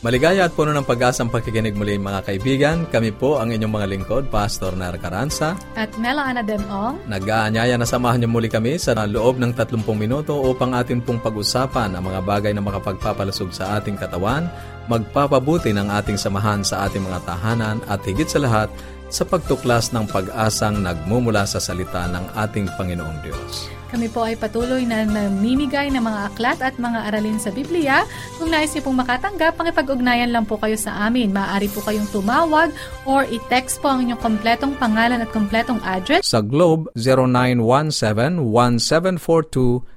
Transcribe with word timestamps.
Maligaya 0.00 0.48
at 0.48 0.56
puno 0.56 0.72
ng 0.72 0.88
pag-asang 0.88 1.28
pakikinig 1.28 1.76
muli 1.76 2.00
mga 2.00 2.24
kaibigan. 2.24 2.88
Kami 2.88 3.12
po 3.12 3.36
ang 3.36 3.52
inyong 3.52 3.68
mga 3.68 3.86
lingkod, 3.92 4.32
Pastor 4.32 4.72
Nar 4.72 4.96
Caranza. 4.96 5.60
At 5.76 5.92
Mela 6.00 6.24
Ana 6.24 6.40
Demong. 6.40 7.04
Nag-aanyaya 7.04 7.76
na 7.76 7.84
samahan 7.84 8.24
niyo 8.24 8.32
muli 8.32 8.48
kami 8.48 8.80
sa 8.80 8.96
loob 8.96 9.36
ng 9.36 9.52
30 9.52 9.84
minuto 9.92 10.32
upang 10.40 10.72
atin 10.72 11.04
pong 11.04 11.20
pag-usapan 11.20 11.92
ang 11.92 12.00
mga 12.08 12.24
bagay 12.24 12.52
na 12.56 12.64
makapagpapalusog 12.64 13.52
sa 13.52 13.76
ating 13.76 14.00
katawan, 14.00 14.48
magpapabuti 14.88 15.68
ng 15.76 15.92
ating 15.92 16.16
samahan 16.16 16.64
sa 16.64 16.88
ating 16.88 17.04
mga 17.04 17.20
tahanan 17.28 17.84
at 17.84 18.00
higit 18.00 18.24
sa 18.24 18.40
lahat, 18.40 18.72
sa 19.12 19.28
pagtuklas 19.28 19.92
ng 19.92 20.08
pag-asang 20.08 20.80
nagmumula 20.80 21.44
sa 21.44 21.60
salita 21.60 22.08
ng 22.08 22.24
ating 22.40 22.72
Panginoong 22.80 23.20
Diyos. 23.20 23.79
Kami 23.90 24.06
po 24.06 24.22
ay 24.22 24.38
patuloy 24.38 24.86
na 24.86 25.02
namimigay 25.02 25.90
ng 25.90 25.98
mga 25.98 26.20
aklat 26.30 26.62
at 26.62 26.78
mga 26.78 27.10
aralin 27.10 27.42
sa 27.42 27.50
Biblia. 27.50 28.06
Kung 28.38 28.54
nais 28.54 28.70
niyo 28.70 28.86
pong 28.86 29.02
makatanggap, 29.02 29.58
pakipag-ugnayan 29.58 30.30
lang 30.30 30.46
po 30.46 30.54
kayo 30.62 30.78
sa 30.78 31.10
amin. 31.10 31.34
Maaari 31.34 31.66
po 31.66 31.82
kayong 31.82 32.06
tumawag 32.14 32.70
or 33.02 33.26
i-text 33.26 33.82
po 33.82 33.90
ang 33.90 34.06
inyong 34.06 34.22
kompletong 34.22 34.78
pangalan 34.78 35.18
at 35.18 35.34
kompletong 35.34 35.82
address. 35.82 36.30
Sa 36.30 36.38
Globe, 36.38 36.86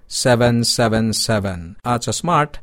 0917-1742-777. 0.10 1.78
At 1.86 2.10
sa 2.10 2.14
Smart, 2.14 2.58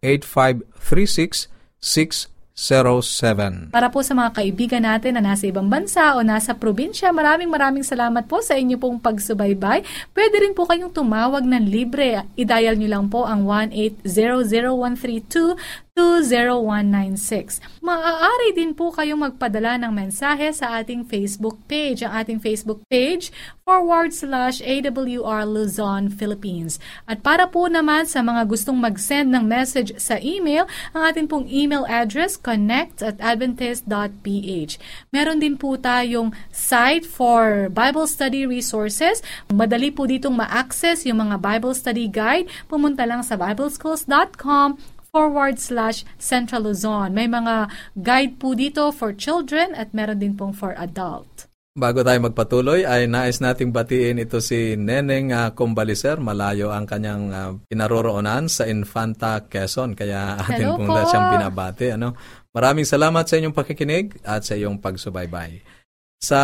0968-8536-607. 0.00 2.35
0917. 2.56 3.68
Para 3.68 3.92
po 3.92 4.00
sa 4.00 4.16
mga 4.16 4.32
kaibigan 4.32 4.80
natin 4.80 5.20
na 5.20 5.22
nasa 5.22 5.44
ibang 5.44 5.68
bansa 5.68 6.16
o 6.16 6.24
nasa 6.24 6.56
probinsya, 6.56 7.12
maraming 7.12 7.52
maraming 7.52 7.84
salamat 7.84 8.24
po 8.24 8.40
sa 8.40 8.56
inyo 8.56 8.80
pong 8.80 8.96
pagsubaybay. 8.96 9.84
Pwede 10.16 10.40
rin 10.40 10.56
po 10.56 10.64
kayong 10.64 10.88
tumawag 10.88 11.44
ng 11.44 11.68
libre. 11.68 12.24
I-dial 12.32 12.80
nyo 12.80 12.88
lang 12.88 13.12
po 13.12 13.28
ang 13.28 13.44
1-800-132 13.44 15.84
20196. 15.96 17.64
Maaari 17.80 18.52
din 18.52 18.76
po 18.76 18.92
kayong 18.92 19.32
magpadala 19.32 19.80
ng 19.80 19.92
mensahe 19.96 20.52
sa 20.52 20.76
ating 20.76 21.08
Facebook 21.08 21.56
page. 21.64 22.04
Ang 22.04 22.12
ating 22.20 22.38
Facebook 22.44 22.84
page, 22.92 23.32
forward 23.64 24.12
slash 24.12 24.60
AWR 24.60 25.48
Luzon, 25.48 26.12
Philippines. 26.12 26.76
At 27.08 27.24
para 27.24 27.48
po 27.48 27.64
naman 27.72 28.04
sa 28.04 28.20
mga 28.20 28.44
gustong 28.44 28.76
mag-send 28.76 29.32
ng 29.32 29.48
message 29.48 29.96
sa 29.96 30.20
email, 30.20 30.68
ang 30.92 31.08
ating 31.08 31.26
pong 31.32 31.48
email 31.48 31.88
address, 31.88 32.36
connect 32.36 33.00
at 33.00 33.16
adventist.ph. 33.16 34.72
Meron 35.14 35.40
din 35.40 35.56
po 35.56 35.80
tayong 35.80 36.36
site 36.52 37.08
for 37.08 37.72
Bible 37.72 38.04
study 38.04 38.44
resources. 38.44 39.24
Madali 39.48 39.88
po 39.88 40.04
ditong 40.04 40.36
ma-access 40.36 41.08
yung 41.08 41.24
mga 41.24 41.40
Bible 41.40 41.72
study 41.72 42.04
guide. 42.04 42.52
Pumunta 42.68 43.08
lang 43.08 43.24
sa 43.24 43.40
bibleschools.com 43.40 44.95
forward 45.16 45.56
slash 45.56 46.04
Central 46.20 46.68
Luzon. 46.68 47.16
May 47.16 47.24
mga 47.24 47.72
guide 47.96 48.36
po 48.36 48.52
dito 48.52 48.92
for 48.92 49.16
children 49.16 49.72
at 49.72 49.96
meron 49.96 50.20
din 50.20 50.36
pong 50.36 50.52
for 50.52 50.76
adult. 50.76 51.48
Bago 51.76 52.00
tayo 52.04 52.20
magpatuloy 52.24 52.88
ay 52.88 53.04
nais 53.04 53.40
nating 53.40 53.68
batiin 53.68 54.20
ito 54.20 54.40
si 54.40 54.76
Neneng 54.76 55.32
uh, 55.32 55.52
Kumbaliser. 55.56 56.20
Malayo 56.20 56.72
ang 56.72 56.88
kanyang 56.88 57.24
uh, 57.32 57.52
pinaroroonan 57.68 58.48
sa 58.48 58.64
Infanta, 58.68 59.44
Quezon. 59.44 59.92
Kaya 59.96 60.40
atin 60.40 60.72
Hello 60.72 60.80
pong 60.80 60.88
po. 60.88 61.04
siyang 61.04 61.28
binabati. 61.36 61.86
Ano? 61.96 62.16
Maraming 62.52 62.88
salamat 62.88 63.24
sa 63.28 63.36
inyong 63.36 63.56
pakikinig 63.56 64.20
at 64.24 64.44
sa 64.44 64.56
iyong 64.56 64.80
pagsubaybay. 64.80 65.60
Sa 66.16 66.40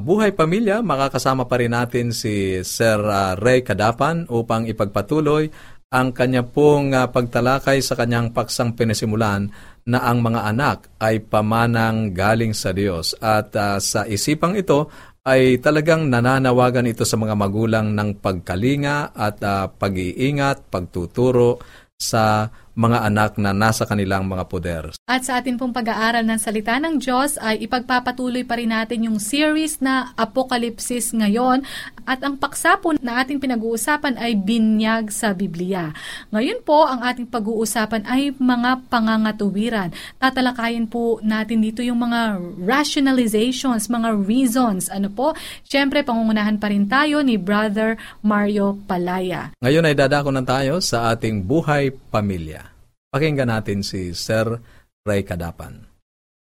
Buhay 0.00 0.32
Pamilya, 0.32 0.80
makakasama 0.80 1.44
pa 1.44 1.60
rin 1.60 1.76
natin 1.76 2.16
si 2.16 2.64
Sir 2.64 3.04
uh, 3.04 3.36
Ray 3.36 3.60
Kadapan 3.60 4.24
upang 4.32 4.64
ipagpatuloy 4.64 5.52
ang 5.90 6.14
kanya 6.14 6.46
pong 6.46 6.94
uh, 6.94 7.10
pagtalakay 7.10 7.82
sa 7.82 7.98
kanyang 7.98 8.30
paksang 8.30 8.78
pinasimulan 8.78 9.50
na 9.90 10.06
ang 10.06 10.22
mga 10.22 10.46
anak 10.46 10.86
ay 11.02 11.18
pamanang 11.18 12.14
galing 12.14 12.54
sa 12.54 12.70
Diyos. 12.70 13.18
At 13.18 13.50
uh, 13.58 13.82
sa 13.82 14.06
isipang 14.06 14.54
ito 14.54 14.86
ay 15.26 15.58
talagang 15.58 16.06
nananawagan 16.06 16.86
ito 16.86 17.02
sa 17.02 17.18
mga 17.18 17.34
magulang 17.34 17.90
ng 17.90 18.22
pagkalinga 18.22 19.18
at 19.18 19.42
uh, 19.42 19.66
pag-iingat, 19.66 20.70
pagtuturo 20.70 21.58
sa 21.98 22.46
mga 22.74 22.98
anak 23.06 23.30
na 23.36 23.50
nasa 23.50 23.84
kanilang 23.84 24.26
mga 24.26 24.44
poder. 24.46 24.84
At 25.10 25.26
sa 25.26 25.42
atin 25.42 25.58
pong 25.58 25.74
pag-aaral 25.74 26.22
ng 26.22 26.38
salita 26.38 26.78
ng 26.78 27.02
Diyos 27.02 27.34
ay 27.42 27.66
ipagpapatuloy 27.66 28.46
pa 28.46 28.56
rin 28.56 28.70
natin 28.70 29.10
yung 29.10 29.18
series 29.18 29.82
na 29.82 30.14
Apokalipsis 30.14 31.10
ngayon 31.10 31.66
at 32.06 32.22
ang 32.22 32.38
paksa 32.38 32.78
po 32.78 32.94
na 32.98 33.22
ating 33.22 33.42
pinag-uusapan 33.42 34.16
ay 34.16 34.38
binyag 34.38 35.10
sa 35.10 35.34
Biblia. 35.34 35.90
Ngayon 36.30 36.62
po 36.62 36.86
ang 36.86 37.02
ating 37.02 37.26
pag-uusapan 37.26 38.06
ay 38.06 38.32
mga 38.38 38.86
pangangatuwiran. 38.86 39.90
Tatalakayin 40.22 40.86
po 40.86 41.18
natin 41.26 41.62
dito 41.62 41.82
yung 41.82 42.00
mga 42.00 42.38
rationalizations, 42.62 43.90
mga 43.90 44.14
reasons. 44.26 44.86
Ano 44.88 45.10
po? 45.10 45.34
Siyempre, 45.66 46.06
pangungunahan 46.06 46.56
pa 46.58 46.70
rin 46.70 46.86
tayo 46.86 47.20
ni 47.26 47.34
Brother 47.34 47.98
Mario 48.22 48.78
Palaya. 48.86 49.50
Ngayon 49.58 49.86
ay 49.90 49.94
dadako 49.98 50.30
na 50.30 50.46
tayo 50.46 50.78
sa 50.78 51.12
ating 51.12 51.42
buhay 51.44 51.90
pamilya. 52.10 52.69
Pakinggan 53.10 53.50
natin 53.50 53.82
si 53.82 54.14
Sir 54.14 54.62
Ray 55.02 55.26
Kadapan. 55.26 55.82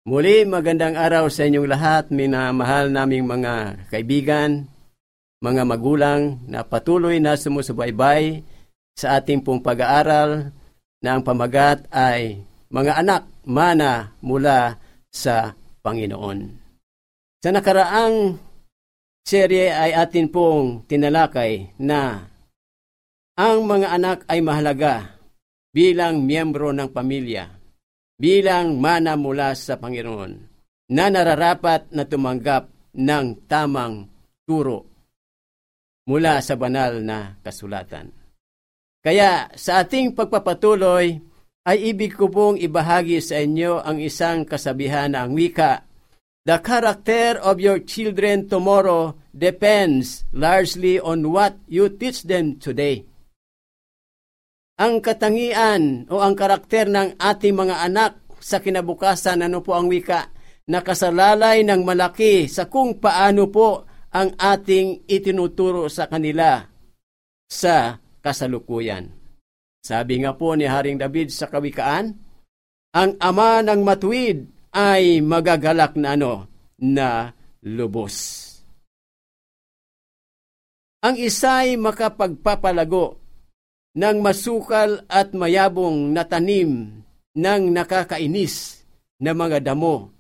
Muli, 0.03 0.43
magandang 0.43 0.99
araw 0.99 1.31
sa 1.31 1.47
inyong 1.47 1.71
lahat, 1.71 2.11
minamahal 2.11 2.91
naming 2.91 3.23
mga 3.23 3.87
kaibigan, 3.87 4.67
mga 5.39 5.63
magulang 5.63 6.43
na 6.51 6.67
patuloy 6.67 7.23
na 7.23 7.39
sumusubaybay 7.39 8.43
sa 8.99 9.23
ating 9.23 9.47
pong 9.47 9.63
pag-aaral 9.63 10.51
na 10.99 11.09
ang 11.15 11.23
pamagat 11.23 11.87
ay 11.95 12.43
mga 12.67 12.99
anak 12.99 13.23
mana 13.47 14.19
mula 14.19 14.75
sa 15.07 15.55
Panginoon. 15.87 16.39
Sa 17.47 17.55
nakaraang 17.55 18.43
serye 19.23 19.71
ay 19.71 19.95
atin 19.95 20.27
pong 20.27 20.83
tinalakay 20.91 21.71
na 21.79 22.27
ang 23.39 23.63
mga 23.71 23.95
anak 23.95 24.19
ay 24.27 24.43
mahalaga 24.43 25.20
bilang 25.71 26.27
miyembro 26.27 26.75
ng 26.75 26.91
pamilya, 26.91 27.47
bilang 28.19 28.83
mana 28.83 29.15
mula 29.15 29.55
sa 29.55 29.79
Panginoon, 29.79 30.33
na 30.91 31.07
nararapat 31.07 31.95
na 31.95 32.03
tumanggap 32.03 32.67
ng 32.99 33.27
tamang 33.47 34.11
turo 34.43 34.91
mula 36.11 36.43
sa 36.43 36.59
banal 36.59 36.99
na 36.99 37.39
kasulatan. 37.39 38.11
Kaya 39.01 39.49
sa 39.55 39.87
ating 39.87 40.13
pagpapatuloy, 40.19 41.23
ay 41.61 41.79
ibig 41.95 42.19
ko 42.19 42.27
pong 42.27 42.59
ibahagi 42.59 43.23
sa 43.23 43.39
inyo 43.39 43.79
ang 43.79 44.03
isang 44.03 44.43
kasabihan 44.43 45.15
ang 45.15 45.39
wika, 45.39 45.87
The 46.41 46.57
character 46.65 47.37
of 47.37 47.61
your 47.61 47.85
children 47.85 48.49
tomorrow 48.49 49.13
depends 49.37 50.25
largely 50.33 50.97
on 50.97 51.37
what 51.37 51.61
you 51.69 51.93
teach 51.93 52.25
them 52.25 52.57
today 52.57 53.10
ang 54.81 55.05
katangian 55.05 56.09
o 56.09 56.25
ang 56.25 56.33
karakter 56.33 56.89
ng 56.89 57.21
ating 57.21 57.53
mga 57.53 57.85
anak 57.85 58.13
sa 58.41 58.65
kinabukasan, 58.65 59.45
ano 59.45 59.61
po 59.61 59.77
ang 59.77 59.93
wika, 59.93 60.33
nakasalalay 60.73 61.61
ng 61.61 61.85
malaki 61.85 62.49
sa 62.49 62.73
kung 62.73 62.97
paano 62.97 63.53
po 63.53 63.85
ang 64.17 64.33
ating 64.41 65.05
itinuturo 65.05 65.85
sa 65.93 66.09
kanila 66.09 66.65
sa 67.45 68.01
kasalukuyan. 68.25 69.13
Sabi 69.85 70.25
nga 70.25 70.33
po 70.33 70.57
ni 70.57 70.65
Haring 70.65 70.97
David 70.97 71.29
sa 71.29 71.53
Kawikaan, 71.53 72.17
ang 72.97 73.11
ama 73.21 73.61
ng 73.61 73.85
matuwid 73.85 74.49
ay 74.73 75.21
magagalak 75.21 75.93
na 76.01 76.17
ano, 76.17 76.49
na 76.81 77.29
lubos. 77.69 78.49
Ang 81.05 81.17
isa'y 81.21 81.77
makapagpapalago 81.77 83.21
ng 83.95 84.17
masukal 84.23 85.03
at 85.11 85.35
mayabong 85.35 86.15
na 86.15 86.23
tanim 86.23 87.03
ng 87.35 87.63
nakakainis 87.75 88.87
na 89.19 89.35
mga 89.35 89.73
damo 89.73 90.15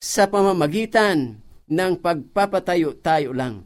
sa 0.00 0.26
pamamagitan 0.26 1.38
ng 1.68 1.92
pagpapatayo-tayo 2.00 3.30
lang. 3.36 3.62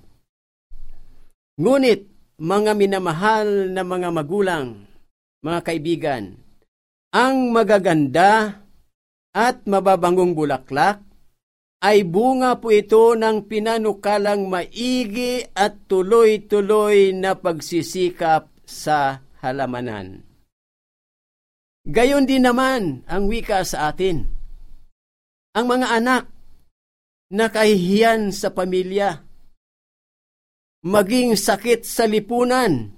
Ngunit, 1.54 2.10
mga 2.34 2.74
minamahal 2.74 3.70
na 3.70 3.86
mga 3.86 4.10
magulang, 4.10 4.90
mga 5.38 5.60
kaibigan, 5.62 6.34
ang 7.14 7.54
magaganda 7.54 8.58
at 9.30 9.62
mababangong 9.62 10.34
bulaklak, 10.34 10.98
ay 11.78 12.02
bunga 12.02 12.58
po 12.58 12.74
ito 12.74 13.14
ng 13.14 13.46
pinanukalang 13.46 14.50
maigi 14.50 15.46
at 15.54 15.84
tuloy-tuloy 15.86 17.14
na 17.14 17.38
pagsisikap 17.38 18.50
sa 18.66 19.23
halamanan. 19.44 20.24
Gayon 21.84 22.24
din 22.24 22.48
naman 22.48 23.04
ang 23.04 23.28
wika 23.28 23.60
sa 23.68 23.92
atin. 23.92 24.24
Ang 25.52 25.66
mga 25.68 26.00
anak 26.00 26.24
na 27.28 27.52
kahihiyan 27.52 28.32
sa 28.32 28.56
pamilya, 28.56 29.20
maging 30.80 31.36
sakit 31.36 31.84
sa 31.84 32.08
lipunan, 32.08 32.96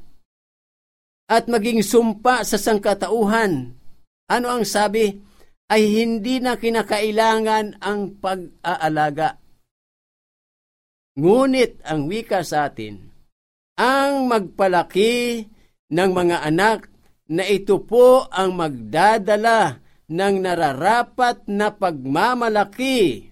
at 1.26 1.50
maging 1.50 1.82
sumpa 1.82 2.46
sa 2.46 2.54
sangkatauhan. 2.54 3.75
Ano 4.31 4.46
ang 4.46 4.62
sabi? 4.62 5.10
Ay 5.66 5.99
hindi 5.99 6.38
na 6.38 6.54
kinakailangan 6.54 7.82
ang 7.82 8.22
pag-aalaga. 8.22 9.42
Ngunit 11.19 11.82
ang 11.82 12.06
wika 12.06 12.46
sa 12.46 12.70
atin, 12.70 13.02
ang 13.75 14.31
magpalaki 14.31 15.42
ng 15.90 16.10
mga 16.10 16.42
anak 16.46 16.90
na 17.26 17.42
ito 17.46 17.82
po 17.82 18.26
ang 18.30 18.54
magdadala 18.54 19.82
ng 20.06 20.34
nararapat 20.38 21.46
na 21.50 21.74
pagmamalaki 21.74 23.30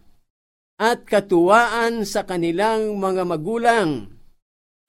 at 0.74 1.06
katuwaan 1.06 2.02
sa 2.02 2.26
kanilang 2.26 2.98
mga 2.98 3.22
magulang 3.22 4.10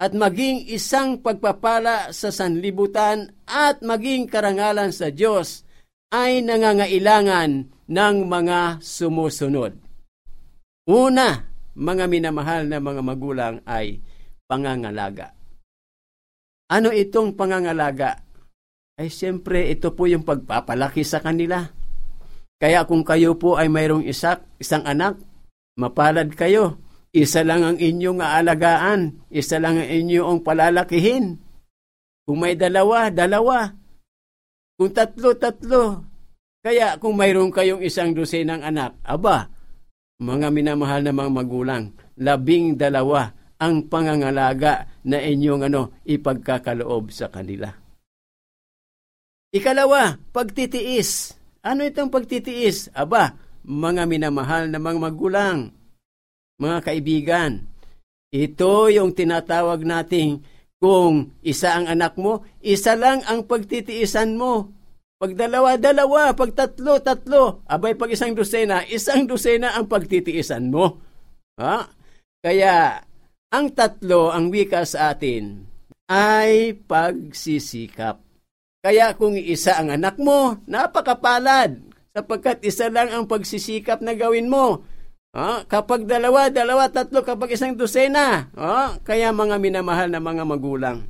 at 0.02 0.12
maging 0.12 0.66
isang 0.68 1.22
pagpapala 1.22 2.12
sa 2.12 2.34
sanlibutan 2.34 3.32
at 3.46 3.80
maging 3.86 4.26
karangalan 4.28 4.90
sa 4.90 5.14
Diyos 5.14 5.64
ay 6.10 6.42
nangangailangan 6.42 7.70
ng 7.86 8.16
mga 8.26 8.82
sumusunod. 8.82 9.78
Una, 10.90 11.48
mga 11.78 12.06
minamahal 12.10 12.66
na 12.66 12.82
mga 12.82 13.02
magulang 13.06 13.56
ay 13.64 14.02
pangangalaga. 14.50 15.35
Ano 16.72 16.90
itong 16.90 17.38
pangangalaga? 17.38 18.22
Ay 18.96 19.12
siyempre 19.12 19.70
ito 19.70 19.94
po 19.94 20.08
yung 20.10 20.24
pagpapalaki 20.24 21.06
sa 21.06 21.22
kanila. 21.22 21.62
Kaya 22.58 22.88
kung 22.88 23.04
kayo 23.04 23.36
po 23.36 23.60
ay 23.60 23.68
mayroong 23.68 24.08
isak, 24.08 24.48
isang 24.58 24.88
anak, 24.88 25.20
mapalad 25.76 26.32
kayo 26.32 26.86
isa 27.16 27.48
lang 27.48 27.64
ang 27.64 27.78
inyong 27.80 28.20
aalagaan. 28.20 29.24
Isa 29.32 29.56
lang 29.56 29.80
ang 29.80 29.88
inyong 29.88 30.44
palalakihin. 30.44 31.40
Kung 32.28 32.44
may 32.44 32.60
dalawa, 32.60 33.08
dalawa. 33.08 33.72
Kung 34.76 34.92
tatlo, 34.92 35.32
tatlo. 35.40 36.04
Kaya 36.60 37.00
kung 37.00 37.16
mayroon 37.16 37.56
kayong 37.56 37.80
isang 37.80 38.12
dosenang 38.12 38.68
anak, 38.68 39.00
aba, 39.08 39.48
mga 40.20 40.52
minamahal 40.52 41.08
na 41.08 41.16
mga 41.16 41.32
magulang, 41.32 41.96
labing 42.20 42.76
dalawa 42.76 43.32
ang 43.62 43.88
pangangalaga 43.88 44.90
na 45.08 45.22
inyong 45.22 45.72
ano, 45.72 46.02
ipagkakaloob 46.04 47.12
sa 47.12 47.32
kanila. 47.32 47.72
Ikalawa, 49.56 50.20
pagtitiis. 50.36 51.32
Ano 51.64 51.88
itong 51.88 52.12
pagtitiis? 52.12 52.92
Aba, 52.92 53.32
mga 53.64 54.04
minamahal 54.06 54.68
na 54.68 54.78
mga 54.78 55.00
magulang, 55.00 55.72
mga 56.60 56.80
kaibigan. 56.84 57.64
Ito 58.36 58.92
yung 58.92 59.16
tinatawag 59.16 59.88
nating 59.88 60.44
kung 60.76 61.32
isa 61.40 61.80
ang 61.80 61.88
anak 61.88 62.20
mo, 62.20 62.44
isa 62.60 63.00
lang 63.00 63.24
ang 63.26 63.48
pagtitiisan 63.48 64.36
mo. 64.36 64.76
Pag 65.16 65.40
dalawa, 65.40 65.80
dalawa. 65.80 66.36
Pag 66.36 66.52
tatlo, 66.52 67.00
tatlo. 67.00 67.64
Abay, 67.66 67.96
pag 67.96 68.12
isang 68.12 68.36
dosena, 68.36 68.84
isang 68.86 69.24
dosena 69.24 69.74
ang 69.74 69.88
pagtitiisan 69.88 70.68
mo. 70.68 71.00
Ha? 71.56 71.88
Kaya, 72.44 73.00
ang 73.52 73.74
tatlo, 73.74 74.30
ang 74.34 74.50
wika 74.50 74.86
sa 74.86 75.14
atin, 75.14 75.66
ay 76.10 76.78
pagsisikap. 76.86 78.22
Kaya 78.86 79.18
kung 79.18 79.34
isa 79.34 79.82
ang 79.82 79.90
anak 79.90 80.22
mo, 80.22 80.62
napakapalad, 80.70 81.82
sapagkat 82.14 82.62
isa 82.62 82.88
lang 82.94 83.10
ang 83.10 83.26
pagsisikap 83.26 84.02
na 84.06 84.14
gawin 84.14 84.46
mo. 84.46 84.86
Oh, 85.36 85.60
kapag 85.68 86.08
dalawa, 86.08 86.48
dalawa, 86.48 86.88
tatlo, 86.88 87.20
kapag 87.26 87.58
isang 87.58 87.76
dosena. 87.76 88.48
Oh, 88.56 88.96
kaya 89.04 89.36
mga 89.36 89.60
minamahal 89.60 90.08
na 90.08 90.24
mga 90.24 90.48
magulang. 90.48 91.04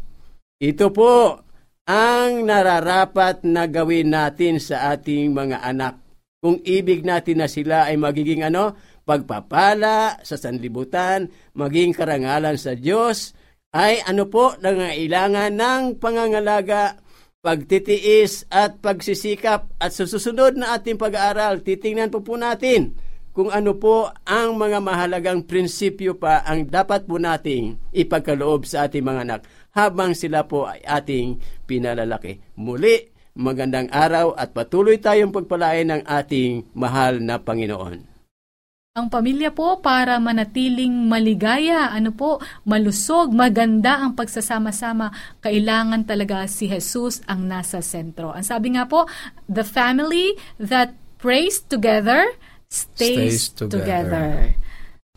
Ito 0.58 0.90
po 0.90 1.46
ang 1.86 2.42
nararapat 2.42 3.46
na 3.46 3.70
gawin 3.70 4.10
natin 4.10 4.58
sa 4.58 4.98
ating 4.98 5.30
mga 5.30 5.62
anak. 5.62 6.02
Kung 6.42 6.58
ibig 6.66 7.06
natin 7.06 7.44
na 7.44 7.50
sila 7.52 7.86
ay 7.86 8.02
magiging 8.02 8.42
ano, 8.42 8.74
pagpapala 9.06 10.20
sa 10.26 10.36
sanlibutan, 10.36 11.30
maging 11.54 11.94
karangalan 11.94 12.58
sa 12.58 12.74
Diyos, 12.74 13.38
ay 13.72 14.02
ano 14.04 14.26
po, 14.28 14.58
nangailangan 14.58 15.54
ng 15.54 15.82
pangangalaga, 16.02 16.98
pagtitiis 17.46 18.50
at 18.50 18.82
pagsisikap 18.82 19.78
at 19.78 19.94
sa 19.94 20.10
susunod 20.10 20.58
na 20.58 20.74
ating 20.74 20.98
pag-aaral, 20.98 21.62
titingnan 21.62 22.10
po 22.10 22.26
po 22.26 22.34
natin 22.36 22.98
kung 23.36 23.52
ano 23.52 23.76
po 23.76 24.10
ang 24.24 24.56
mga 24.56 24.80
mahalagang 24.80 25.44
prinsipyo 25.44 26.16
pa 26.16 26.42
ang 26.48 26.66
dapat 26.66 27.04
po 27.04 27.20
nating 27.20 27.78
ipagkaloob 27.92 28.64
sa 28.64 28.88
ating 28.88 29.04
mga 29.04 29.22
anak 29.28 29.42
habang 29.76 30.16
sila 30.16 30.48
po 30.48 30.66
ay 30.72 30.80
ating 30.88 31.38
pinalalaki. 31.68 32.40
Muli, 32.56 33.12
magandang 33.36 33.92
araw 33.92 34.40
at 34.40 34.56
patuloy 34.56 35.04
tayong 35.04 35.36
pagpalain 35.36 35.92
ng 35.92 36.02
ating 36.08 36.72
mahal 36.80 37.20
na 37.20 37.36
Panginoon. 37.44 38.15
Ang 38.96 39.12
pamilya 39.12 39.52
po 39.52 39.84
para 39.84 40.16
manatiling 40.24 41.12
maligaya, 41.12 41.92
ano 41.92 42.16
po, 42.16 42.40
malusog, 42.64 43.36
maganda 43.36 44.00
ang 44.00 44.16
pagsasama-sama, 44.16 45.12
kailangan 45.44 46.08
talaga 46.08 46.48
si 46.48 46.72
Jesus 46.72 47.20
ang 47.28 47.44
nasa 47.44 47.84
sentro. 47.84 48.32
Ang 48.32 48.48
sabi 48.48 48.72
nga 48.72 48.88
po, 48.88 49.04
the 49.52 49.68
family 49.68 50.40
that 50.64 50.96
prays 51.20 51.60
together 51.60 52.24
stays, 52.72 53.52
Stays 53.52 53.68
together. 53.68 53.84
together. 53.84 54.32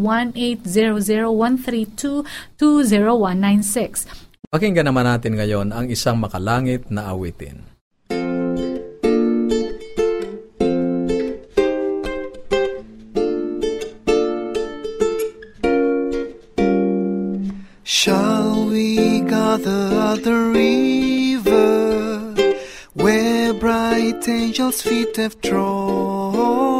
1-800-132-20196. 2.59 4.07
Pakinggan 4.47 4.87
naman 4.87 5.03
natin 5.03 5.35
ngayon 5.35 5.75
ang 5.75 5.91
isang 5.91 6.15
makalangit 6.23 6.87
na 6.87 7.11
awitin. 7.11 7.67
Angels' 24.25 24.81
feet 24.81 25.15
have 25.17 25.39
trod 25.41 26.77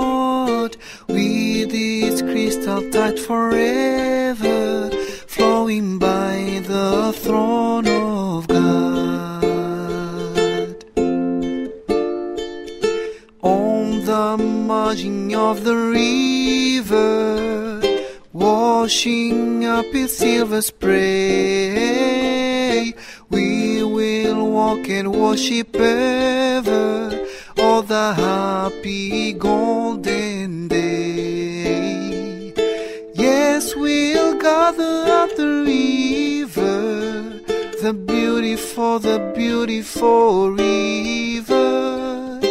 with 1.08 1.72
its 1.74 2.22
crystal 2.22 2.82
tide 2.90 3.20
forever 3.20 4.90
flowing 5.28 6.00
by 6.00 6.62
the 6.66 7.14
throne 7.14 7.88
of 7.88 8.48
God? 8.48 9.56
On 13.42 14.06
the 14.06 14.38
margin 14.38 15.36
of 15.36 15.64
the 15.64 15.76
river, 15.76 17.00
washing 18.34 19.66
up 19.66 19.86
its 19.94 20.18
silver 20.18 20.62
spray, 20.62 21.76
we 23.30 23.84
will 23.84 24.50
walk 24.52 24.90
and 24.90 25.14
worship 25.14 25.76
all 25.76 26.47
the 27.88 28.14
happy 28.14 29.32
golden 29.32 30.68
day. 30.68 32.54
Yes, 33.16 33.76
we'll 33.78 34.38
gather 34.38 35.06
at 35.24 35.38
the 35.38 35.64
river, 35.66 37.40
the 37.82 37.94
beautiful, 37.94 39.00
the 39.00 39.32
beautiful 39.34 40.52
river. 40.52 42.42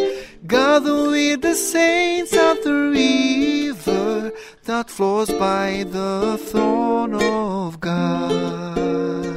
gather 0.47 1.11
with 1.11 1.43
the 1.43 1.55
saints 1.55 2.33
at 2.33 2.63
the 2.63 2.73
river 2.73 4.33
that 4.65 4.89
flows 4.89 5.31
by 5.33 5.85
the 5.87 6.39
throne 6.49 7.13
of 7.13 7.79
God. 7.79 9.36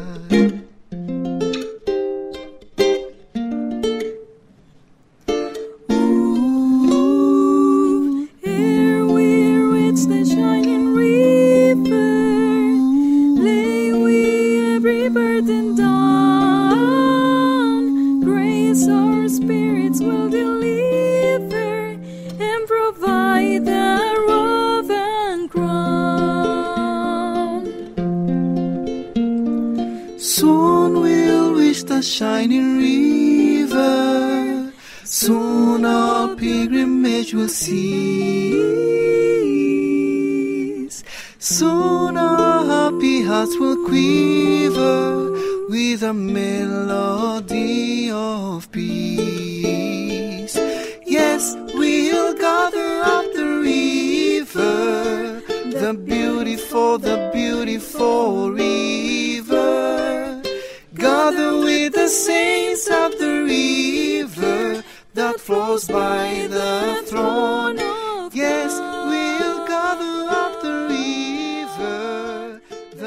see. 37.50 37.89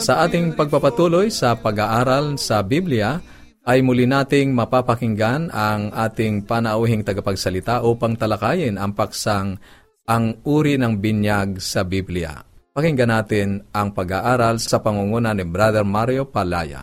Sa 0.02 0.26
ating 0.26 0.58
pagpapatuloy 0.58 1.30
sa 1.30 1.54
pag-aaral 1.54 2.34
sa 2.34 2.58
Biblia, 2.66 3.22
ay 3.62 3.86
muli 3.86 4.02
nating 4.02 4.50
mapapakinggan 4.50 5.54
ang 5.54 5.94
ating 5.94 6.42
panauhing 6.42 7.06
tagapagsalita 7.06 7.86
upang 7.86 8.18
talakayin 8.18 8.82
ang 8.82 8.98
paksang 8.98 9.62
ang 10.10 10.42
uri 10.42 10.74
ng 10.74 10.98
binyag 10.98 11.62
sa 11.62 11.86
Biblia. 11.86 12.34
Pakinggan 12.74 13.14
natin 13.14 13.62
ang 13.70 13.94
pag-aaral 13.94 14.58
sa 14.58 14.82
pangunguna 14.82 15.38
ni 15.38 15.46
Brother 15.46 15.86
Mario 15.86 16.26
Palaya. 16.26 16.82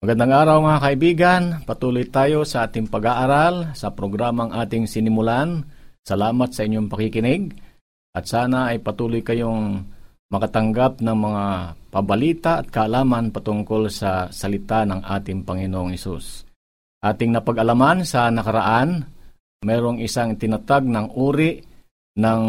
Magandang 0.00 0.32
araw 0.32 0.56
mga 0.64 0.80
kaibigan, 0.80 1.42
patuloy 1.68 2.08
tayo 2.08 2.48
sa 2.48 2.64
ating 2.64 2.88
pag-aaral 2.88 3.76
sa 3.76 3.92
programang 3.92 4.56
ating 4.56 4.88
sinimulan. 4.88 5.68
Salamat 6.00 6.48
sa 6.56 6.64
inyong 6.64 6.88
pakikinig 6.88 7.52
at 8.16 8.24
sana 8.24 8.72
ay 8.72 8.80
patuloy 8.80 9.20
kayong 9.20 9.84
makatanggap 10.32 11.04
ng 11.04 11.18
mga 11.20 11.44
pabalita 11.90 12.62
at 12.62 12.70
kaalaman 12.70 13.34
patungkol 13.34 13.90
sa 13.90 14.30
salita 14.30 14.86
ng 14.86 15.02
ating 15.02 15.42
Panginoong 15.42 15.92
Isus. 15.92 16.46
Ating 17.02 17.34
napag-alaman 17.34 18.06
sa 18.06 18.30
nakaraan, 18.30 19.04
mayroong 19.66 20.00
isang 20.00 20.38
tinatag 20.38 20.86
ng 20.86 21.12
uri 21.18 21.60
ng 22.16 22.42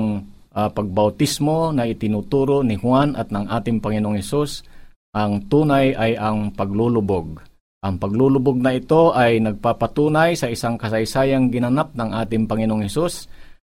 ah, 0.53 0.69
pagbautismo 0.69 1.73
na 1.73 1.89
itinuturo 1.89 2.61
ni 2.61 2.77
Juan 2.77 3.17
at 3.17 3.33
ng 3.33 3.49
ating 3.49 3.81
Panginoong 3.81 4.21
Isus 4.21 4.63
ang 5.11 5.43
tunay 5.51 5.91
ay 5.91 6.15
ang 6.15 6.55
paglulubog. 6.55 7.43
Ang 7.83 7.95
paglulubog 7.99 8.61
na 8.61 8.77
ito 8.77 9.11
ay 9.11 9.43
nagpapatunay 9.43 10.39
sa 10.39 10.47
isang 10.47 10.79
kasaysayang 10.79 11.51
ginanap 11.51 11.91
ng 11.97 12.15
ating 12.15 12.47
Panginoong 12.47 12.87
Hesus 12.87 13.27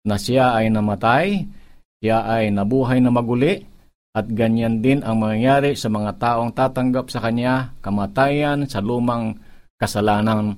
na 0.08 0.18
siya 0.18 0.58
ay 0.58 0.74
namatay, 0.74 1.46
siya 2.02 2.26
ay 2.26 2.50
nabuhay 2.50 3.04
na 3.04 3.12
maguli, 3.14 3.68
at 4.18 4.26
ganyan 4.34 4.82
din 4.82 5.06
ang 5.06 5.22
mangyayari 5.22 5.78
sa 5.78 5.94
mga 5.94 6.18
taong 6.18 6.50
tatanggap 6.50 7.14
sa 7.14 7.22
Kanya, 7.22 7.78
kamatayan 7.86 8.66
sa 8.66 8.82
lumang 8.82 9.38
kasalanan 9.78 10.58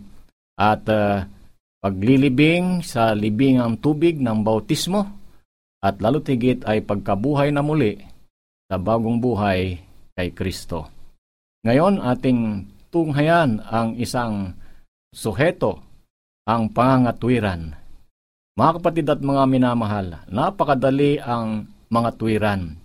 at 0.56 0.88
ah, 0.88 1.28
paglilibing 1.84 2.80
sa 2.80 3.12
libingang 3.12 3.76
tubig 3.84 4.16
ng 4.16 4.48
bautismo 4.48 5.04
at 5.84 6.00
lalo 6.00 6.24
tigit 6.24 6.64
ay 6.64 6.88
pagkabuhay 6.88 7.52
na 7.52 7.60
muli 7.60 8.00
sa 8.72 8.80
bagong 8.80 9.20
buhay 9.20 9.76
kay 10.16 10.32
Kristo. 10.32 10.88
Ngayon 11.68 12.00
ating 12.00 12.64
tunghayan 12.88 13.60
ang 13.68 14.00
isang 14.00 14.56
suheto, 15.12 15.84
ang 16.48 16.72
pangangatwiran. 16.72 17.76
Mga 18.56 18.72
kapatid 18.80 19.08
at 19.12 19.20
mga 19.20 19.44
minamahal, 19.52 20.08
napakadali 20.32 21.20
ang 21.20 21.68
mga 21.92 22.10
tuwiran. 22.16 22.76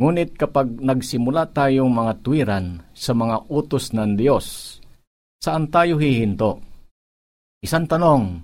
Ngunit 0.00 0.34
kapag 0.40 0.80
nagsimula 0.80 1.52
tayong 1.52 1.92
mga 1.92 2.12
tuwiran 2.24 2.80
sa 2.96 3.12
mga 3.12 3.46
utos 3.52 3.92
ng 3.92 4.16
Diyos, 4.16 4.80
saan 5.38 5.68
tayo 5.68 6.00
hihinto? 6.00 6.56
Isang 7.60 7.84
tanong, 7.84 8.40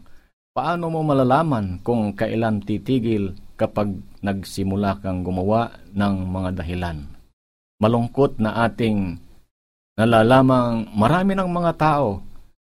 paano 0.52 0.92
mo 0.92 1.00
malalaman 1.00 1.80
kung 1.80 2.12
kailan 2.12 2.60
titigil 2.60 3.32
kapag 3.56 3.96
nagsimula 4.20 5.00
kang 5.00 5.24
gumawa 5.24 5.72
ng 5.96 6.14
mga 6.28 6.60
dahilan? 6.60 7.16
malungkot 7.76 8.40
na 8.40 8.64
ating 8.68 9.20
nalalamang 9.96 10.88
marami 10.96 11.32
ng 11.36 11.48
mga 11.48 11.72
tao 11.76 12.20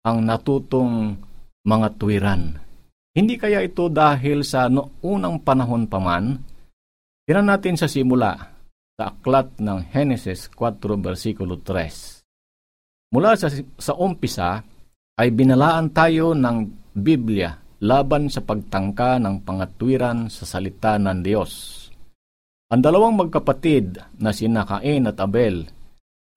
ang 0.05 0.19
natutong 0.25 1.17
mga 1.67 1.89
tuwiran. 1.99 2.43
Hindi 3.17 3.41
kaya 3.41 3.65
ito 3.65 3.89
dahil 3.89 4.45
sa 4.45 4.69
noong 4.69 5.41
panahon 5.41 5.89
pa 5.89 5.97
man? 5.97 6.37
Tinan 7.27 7.49
natin 7.49 7.75
sa 7.81 7.89
simula 7.89 8.56
sa 8.97 9.13
aklat 9.13 9.61
ng 9.61 9.93
Genesis 9.93 10.49
4 10.49 10.81
versikulo 10.97 11.61
3. 11.61 13.13
Mula 13.13 13.37
sa, 13.37 13.53
sa 13.77 13.93
umpisa 13.93 14.65
ay 15.21 15.29
binalaan 15.37 15.93
tayo 15.93 16.33
ng 16.33 16.57
Biblia 16.97 17.53
laban 17.85 18.33
sa 18.33 18.41
pagtangka 18.41 19.21
ng 19.21 19.45
pangatwiran 19.45 20.33
sa 20.33 20.49
salita 20.49 20.97
ng 20.97 21.21
Diyos. 21.21 21.53
Ang 22.73 22.81
dalawang 22.81 23.21
magkapatid 23.21 24.17
na 24.17 24.33
sina 24.33 24.65
Cain 24.65 25.05
at 25.05 25.21
Abel 25.21 25.69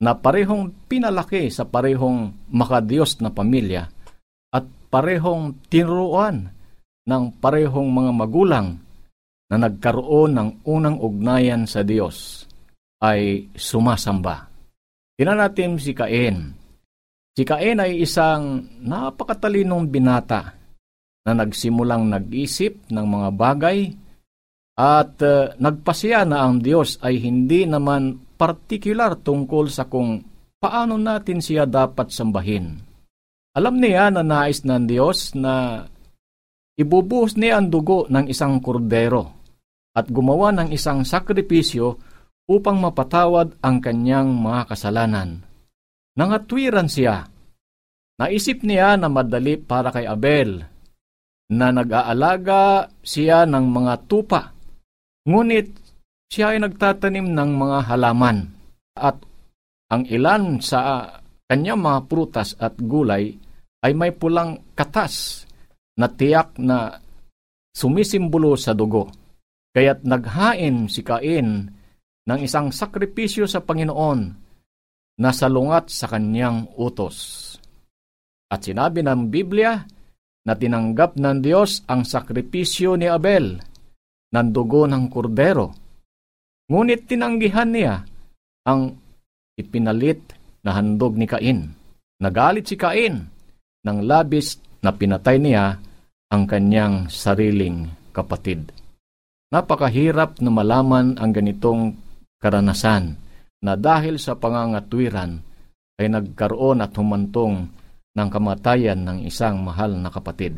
na 0.03 0.19
parehong 0.19 0.75
pinalaki 0.91 1.47
sa 1.47 1.63
parehong 1.63 2.51
makadiyos 2.51 3.23
na 3.23 3.31
pamilya 3.31 3.87
at 4.51 4.67
parehong 4.91 5.55
tinuruan 5.71 6.51
ng 7.07 7.23
parehong 7.39 7.87
mga 7.87 8.11
magulang 8.11 8.67
na 9.47 9.55
nagkaroon 9.57 10.35
ng 10.35 10.49
unang 10.67 10.99
ugnayan 10.99 11.63
sa 11.63 11.81
Diyos 11.87 12.48
ay 12.99 13.51
sumasamba. 13.55 14.47
Tingnan 15.15 15.39
natin 15.39 15.79
si 15.79 15.91
Cain. 15.95 16.55
Si 17.35 17.43
Cain 17.47 17.79
ay 17.79 18.03
isang 18.03 18.67
napakatalinong 18.83 19.87
binata 19.87 20.55
na 21.23 21.31
nagsimulang 21.35 22.07
nag-isip 22.07 22.87
ng 22.91 23.05
mga 23.07 23.29
bagay 23.35 23.79
at 24.79 25.19
uh, 25.19 25.51
nagpasya 25.59 26.23
na 26.23 26.47
ang 26.47 26.63
Diyos 26.63 27.03
ay 27.03 27.19
hindi 27.19 27.67
naman 27.67 28.15
partikular 28.39 29.19
tungkol 29.19 29.67
sa 29.67 29.91
kung 29.91 30.23
paano 30.55 30.95
natin 30.95 31.43
siya 31.43 31.67
dapat 31.67 32.15
sambahin. 32.15 32.79
Alam 33.59 33.75
niya 33.75 34.07
na 34.07 34.23
nais 34.23 34.63
ng 34.63 34.87
Diyos 34.87 35.35
na 35.35 35.83
ibubuhos 36.79 37.35
niya 37.35 37.59
ang 37.59 37.67
dugo 37.67 38.07
ng 38.07 38.31
isang 38.31 38.63
kordero 38.63 39.35
at 39.91 40.07
gumawa 40.07 40.55
ng 40.55 40.71
isang 40.71 41.03
sakripisyo 41.03 41.99
upang 42.49 42.81
mapatawad 42.81 43.53
ang 43.61 43.77
kanyang 43.77 44.33
mga 44.33 44.73
kasalanan. 44.73 45.45
Nangatwiran 46.17 46.89
siya. 46.89 47.29
Naisip 48.19 48.65
niya 48.65 48.97
na 48.97 49.07
madali 49.07 49.55
para 49.55 49.93
kay 49.93 50.09
Abel 50.09 50.59
na 51.53 51.67
nag-aalaga 51.71 52.91
siya 53.05 53.47
ng 53.47 53.65
mga 53.69 53.93
tupa 54.09 54.59
Ngunit 55.29 55.67
siya 56.29 56.57
ay 56.57 56.59
nagtatanim 56.65 57.37
ng 57.37 57.51
mga 57.53 57.79
halaman 57.93 58.49
at 58.97 59.21
ang 59.89 60.03
ilan 60.09 60.57
sa 60.57 61.05
kanyang 61.45 61.81
mga 61.81 61.99
prutas 62.09 62.57
at 62.57 62.77
gulay 62.77 63.37
ay 63.85 63.91
may 63.93 64.09
pulang 64.13 64.73
katas 64.73 65.45
na 65.97 66.09
tiyak 66.09 66.57
na 66.57 66.97
sumisimbolo 67.73 68.57
sa 68.57 68.73
dugo. 68.73 69.09
Kaya't 69.73 70.01
naghain 70.01 70.89
si 70.89 71.05
Cain 71.05 71.69
ng 72.29 72.39
isang 72.45 72.69
sakripisyo 72.69 73.49
sa 73.49 73.65
Panginoon 73.65 74.19
na 75.17 75.29
salungat 75.33 75.89
sa 75.89 76.05
kanyang 76.05 76.69
utos. 76.77 77.57
At 78.53 78.69
sinabi 78.69 79.01
ng 79.01 79.33
Biblia 79.33 79.81
na 80.45 80.53
tinanggap 80.53 81.17
ng 81.17 81.41
Diyos 81.41 81.81
ang 81.89 82.05
sakripisyo 82.05 82.93
ni 82.95 83.09
Abel 83.09 83.57
ng 84.29 84.47
dugo 84.53 84.85
ng 84.85 85.09
kordero. 85.09 85.73
Ngunit 86.69 87.09
tinanggihan 87.09 87.69
niya 87.73 88.05
ang 88.69 88.93
ipinalit 89.57 90.21
na 90.61 90.77
handog 90.77 91.17
ni 91.17 91.25
Cain. 91.25 91.65
Nagalit 92.21 92.69
si 92.69 92.77
Cain 92.77 93.25
nang 93.81 94.05
labis 94.05 94.61
na 94.85 94.93
pinatay 94.93 95.41
niya 95.41 95.81
ang 96.29 96.45
kanyang 96.45 97.09
sariling 97.09 97.89
kapatid. 98.13 98.69
Napakahirap 99.49 100.37
na 100.45 100.53
malaman 100.53 101.17
ang 101.17 101.33
ganitong 101.33 101.97
karanasan 102.39 103.19
na 103.59 103.75
dahil 103.75 104.15
sa 104.15 104.39
pangangatwiran 104.39 105.43
ay 105.99 106.07
nagkaroon 106.07 106.79
at 106.79 106.95
humantong 106.95 107.67
ng 108.15 108.29
kamatayan 108.31 109.03
ng 109.03 109.27
isang 109.27 109.59
mahal 109.59 109.93
na 109.99 110.07
kapatid. 110.07 110.57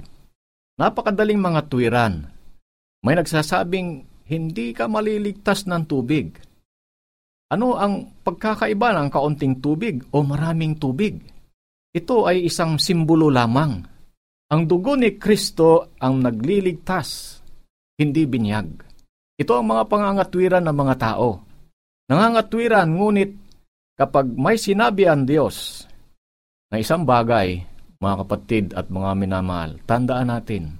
Napakadaling 0.77 1.41
mga 1.41 1.61
tuwiran. 1.67 2.25
May 3.01 3.17
nagsasabing 3.17 4.05
hindi 4.29 4.71
ka 4.71 4.85
maliligtas 4.85 5.65
ng 5.65 5.83
tubig. 5.89 6.37
Ano 7.51 7.75
ang 7.75 8.07
pagkakaiba 8.23 8.95
ng 8.95 9.09
kaunting 9.11 9.59
tubig 9.59 9.99
o 10.13 10.23
maraming 10.23 10.77
tubig? 10.77 11.19
Ito 11.91 12.29
ay 12.29 12.47
isang 12.47 12.79
simbolo 12.79 13.27
lamang. 13.27 13.83
Ang 14.51 14.61
dugo 14.63 14.95
ni 14.95 15.19
Kristo 15.19 15.91
ang 15.99 16.23
nagliligtas, 16.23 17.39
hindi 17.99 18.23
binyag. 18.23 18.67
Ito 19.35 19.59
ang 19.59 19.67
mga 19.67 19.83
pangangatwiran 19.91 20.63
ng 20.63 20.77
mga 20.77 20.95
tao. 20.95 21.50
Nangangatwiran 22.11 22.91
ngunit 22.91 23.31
kapag 23.95 24.27
may 24.35 24.59
sinabi 24.59 25.07
ang 25.07 25.23
Diyos 25.23 25.87
na 26.67 26.83
isang 26.83 27.07
bagay, 27.07 27.63
mga 28.03 28.15
kapatid 28.27 28.65
at 28.75 28.91
mga 28.91 29.15
minamahal, 29.15 29.79
tandaan 29.87 30.27
natin, 30.27 30.75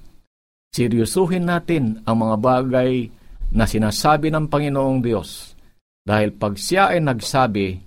seryosuhin 0.75 1.47
natin 1.47 2.03
ang 2.03 2.19
mga 2.19 2.35
bagay 2.35 3.07
na 3.55 3.63
sinasabi 3.63 4.27
ng 4.27 4.51
Panginoong 4.51 4.99
Diyos 4.99 5.55
dahil 6.03 6.35
pag 6.35 6.59
siya 6.59 6.91
ay 6.91 6.99
nagsabi, 6.99 7.79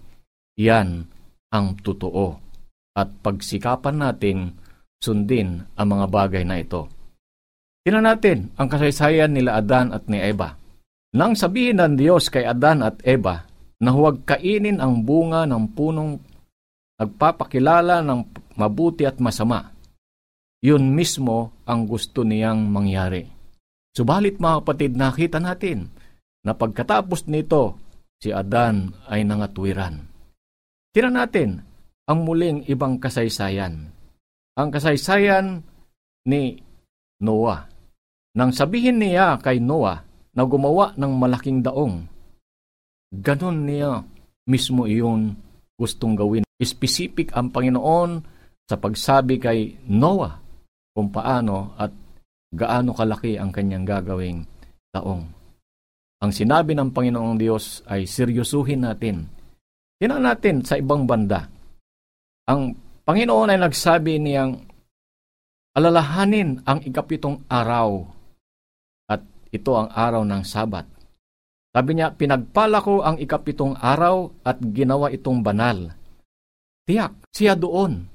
yan 0.56 1.04
ang 1.52 1.66
totoo 1.84 2.40
at 2.96 3.12
pagsikapan 3.20 3.96
natin 4.00 4.56
sundin 5.04 5.68
ang 5.76 5.92
mga 5.92 6.06
bagay 6.08 6.48
na 6.48 6.64
ito. 6.64 6.88
Tingnan 7.84 8.08
natin 8.08 8.56
ang 8.56 8.72
kasaysayan 8.72 9.36
nila 9.36 9.60
Adan 9.60 9.92
at 9.92 10.08
ni 10.08 10.16
Eva. 10.16 10.63
Nang 11.14 11.38
sabihin 11.38 11.78
ng 11.78 11.94
Diyos 11.94 12.26
kay 12.26 12.42
Adan 12.42 12.82
at 12.82 12.98
Eva 13.06 13.46
na 13.78 13.90
huwag 13.94 14.26
kainin 14.26 14.82
ang 14.82 15.06
bunga 15.06 15.46
ng 15.46 15.70
punong 15.70 16.18
nagpapakilala 16.98 18.02
ng 18.02 18.20
mabuti 18.58 19.06
at 19.06 19.22
masama, 19.22 19.70
yun 20.58 20.90
mismo 20.90 21.54
ang 21.70 21.86
gusto 21.86 22.26
niyang 22.26 22.66
mangyari. 22.66 23.30
Subalit 23.94 24.42
mga 24.42 24.66
kapatid, 24.66 24.92
nakita 24.98 25.38
natin 25.38 25.86
na 26.42 26.50
pagkatapos 26.50 27.30
nito, 27.30 27.78
si 28.18 28.34
Adan 28.34 28.90
ay 29.06 29.22
nangatwiran. 29.22 30.02
Tira 30.90 31.14
natin 31.14 31.62
ang 32.10 32.26
muling 32.26 32.66
ibang 32.66 32.98
kasaysayan. 32.98 33.86
Ang 34.58 34.68
kasaysayan 34.74 35.62
ni 36.26 36.58
Noah. 37.22 37.70
Nang 38.34 38.50
sabihin 38.50 38.98
niya 38.98 39.38
kay 39.38 39.62
Noah 39.62 40.13
na 40.34 40.42
gumawa 40.42 40.92
ng 40.98 41.12
malaking 41.14 41.62
daong, 41.62 42.06
ganon 43.14 43.58
niya 43.66 44.02
mismo 44.50 44.84
iyon 44.84 45.38
gustong 45.78 46.14
gawin. 46.18 46.44
Specific 46.58 47.34
ang 47.34 47.50
Panginoon 47.50 48.22
sa 48.66 48.78
pagsabi 48.78 49.38
kay 49.38 49.78
Noah 49.90 50.38
kung 50.94 51.10
paano 51.10 51.74
at 51.74 51.90
gaano 52.54 52.94
kalaki 52.94 53.34
ang 53.34 53.50
kanyang 53.50 53.82
gagawing 53.82 54.46
taong. 54.94 55.26
Ang 56.22 56.30
sinabi 56.32 56.72
ng 56.72 56.94
Panginoong 56.94 57.36
Diyos 57.36 57.82
ay 57.90 58.06
seryosuhin 58.06 58.86
natin. 58.86 59.28
Tinan 59.98 60.24
natin 60.24 60.62
sa 60.62 60.78
ibang 60.78 61.04
banda. 61.04 61.50
Ang 62.48 62.78
Panginoon 63.04 63.52
ay 63.52 63.58
nagsabi 63.60 64.16
niyang 64.22 64.56
alalahanin 65.74 66.62
ang 66.64 66.80
ikapitong 66.80 67.44
araw 67.50 68.06
ito 69.54 69.78
ang 69.78 69.94
araw 69.94 70.26
ng 70.26 70.42
Sabat. 70.42 70.90
Sabi 71.70 71.90
niya, 71.94 72.10
pinagpala 72.14 72.82
ko 72.82 73.06
ang 73.06 73.18
ikapitong 73.18 73.78
araw 73.78 74.30
at 74.42 74.58
ginawa 74.62 75.10
itong 75.14 75.42
banal. 75.42 75.90
Tiyak, 76.86 77.30
siya 77.30 77.54
doon. 77.54 78.06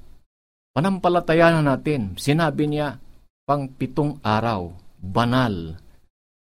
Panampalatayanan 0.76 1.68
natin. 1.68 2.16
Sinabi 2.16 2.72
niya, 2.72 2.96
pang 3.44 3.68
pitong 3.68 4.20
araw, 4.24 4.72
banal. 5.00 5.76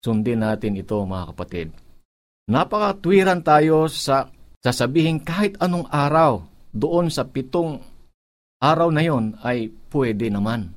Sundin 0.03 0.45
natin 0.45 0.77
ito 0.77 1.01
mga 1.01 1.33
kapatid. 1.33 1.73
Napakatwiran 2.47 3.41
tayo 3.41 3.89
sa 3.89 4.29
sasabihin 4.62 5.23
kahit 5.23 5.57
anong 5.57 5.89
araw 5.89 6.45
doon 6.69 7.10
sa 7.10 7.25
pitong 7.25 7.81
araw 8.62 8.93
na 8.93 9.01
yon 9.01 9.33
ay 9.41 9.73
pwede 9.89 10.29
naman. 10.29 10.69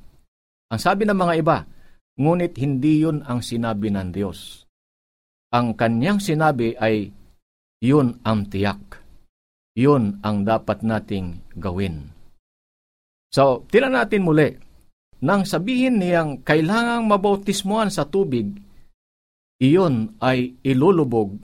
Ang 0.71 0.79
sabi 0.79 1.03
ng 1.05 1.15
mga 1.15 1.33
iba, 1.37 1.57
ngunit 2.19 2.57
hindi 2.59 3.03
yun 3.03 3.23
ang 3.27 3.43
sinabi 3.45 3.93
ng 3.93 4.09
Diyos. 4.11 4.67
Ang 5.51 5.75
kanyang 5.75 6.23
sinabi 6.23 6.75
ay, 6.79 7.11
yun 7.83 8.19
ang 8.23 8.47
tiyak. 8.47 9.03
Yun 9.75 10.19
ang 10.23 10.43
dapat 10.43 10.83
nating 10.83 11.43
gawin. 11.55 12.11
So, 13.31 13.63
tila 13.71 13.87
natin 13.87 14.27
muli, 14.27 14.51
nang 15.23 15.47
sabihin 15.47 16.01
niyang 16.01 16.43
kailangang 16.43 17.07
mabautismuhan 17.07 17.87
sa 17.87 18.03
tubig, 18.03 18.51
iyon 19.63 20.19
ay 20.19 20.59
ilulubog, 20.65 21.39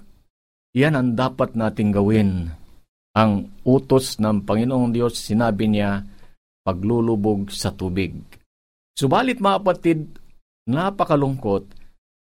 yan 0.76 1.00
ang 1.00 1.10
dapat 1.16 1.56
nating 1.56 1.96
gawin. 1.96 2.52
Ang 3.18 3.50
utos 3.64 4.20
ng 4.22 4.44
Panginoong 4.44 4.94
Diyos, 4.94 5.18
sinabi 5.18 5.72
niya, 5.72 6.04
paglulubog 6.62 7.50
sa 7.50 7.72
tubig. 7.72 8.14
Subalit 8.94 9.40
mga 9.40 9.64
kapatid, 9.64 10.00
napakalungkot 10.68 11.72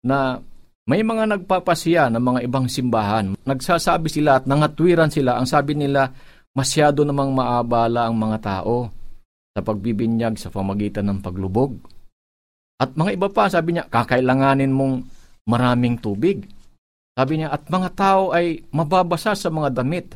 na 0.04 0.38
may 0.84 1.00
mga 1.00 1.24
nagpapasya 1.32 2.12
ng 2.12 2.20
mga 2.20 2.40
ibang 2.44 2.68
simbahan. 2.68 3.32
Nagsasabi 3.48 4.12
sila 4.12 4.36
at 4.36 4.44
nangatwiran 4.44 5.08
sila. 5.08 5.40
Ang 5.40 5.48
sabi 5.48 5.72
nila, 5.72 6.12
masyado 6.52 7.08
namang 7.08 7.32
maabala 7.32 8.04
ang 8.04 8.14
mga 8.20 8.38
tao 8.44 8.92
sa 9.56 9.64
pagbibinyag 9.64 10.36
sa 10.36 10.52
pamagitan 10.52 11.08
ng 11.08 11.24
paglubog. 11.24 11.80
At 12.76 12.92
mga 12.92 13.16
iba 13.16 13.28
pa, 13.32 13.48
sabi 13.48 13.74
niya, 13.74 13.88
kakailanganin 13.88 14.76
mong 14.76 15.08
maraming 15.48 15.96
tubig. 15.96 16.44
Sabi 17.16 17.40
niya, 17.40 17.48
at 17.48 17.64
mga 17.72 17.88
tao 17.96 18.36
ay 18.36 18.60
mababasa 18.68 19.32
sa 19.32 19.48
mga 19.48 19.80
damit 19.80 20.12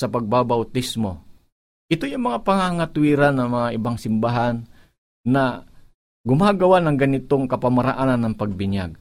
sa 0.00 0.08
pagbabautismo. 0.08 1.20
Ito 1.92 2.08
yung 2.08 2.24
mga 2.24 2.40
pangangatwiran 2.46 3.36
ng 3.36 3.48
mga 3.50 3.68
ibang 3.76 3.98
simbahan 4.00 4.64
na 5.26 5.66
gumagawa 6.24 6.80
ng 6.84 6.96
ganitong 6.96 7.48
kapamaraanan 7.48 8.20
ng 8.20 8.34
pagbinyag. 8.36 8.92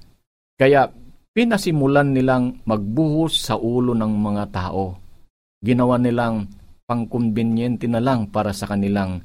Kaya 0.59 0.91
pinasimulan 1.35 2.11
nilang 2.11 2.63
magbuhos 2.67 3.47
sa 3.47 3.55
ulo 3.55 3.95
ng 3.95 4.13
mga 4.19 4.43
tao. 4.51 4.99
Ginawa 5.59 5.99
nilang 5.99 6.47
pangkumbinyente 6.87 7.85
na 7.91 7.99
lang 8.01 8.31
para 8.31 8.55
sa 8.55 8.67
kanilang 8.67 9.23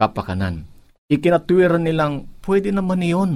kapakanan. 0.00 0.66
Ikinatwiran 1.08 1.84
nilang 1.84 2.26
pwede 2.42 2.72
naman 2.72 3.04
iyon. 3.04 3.32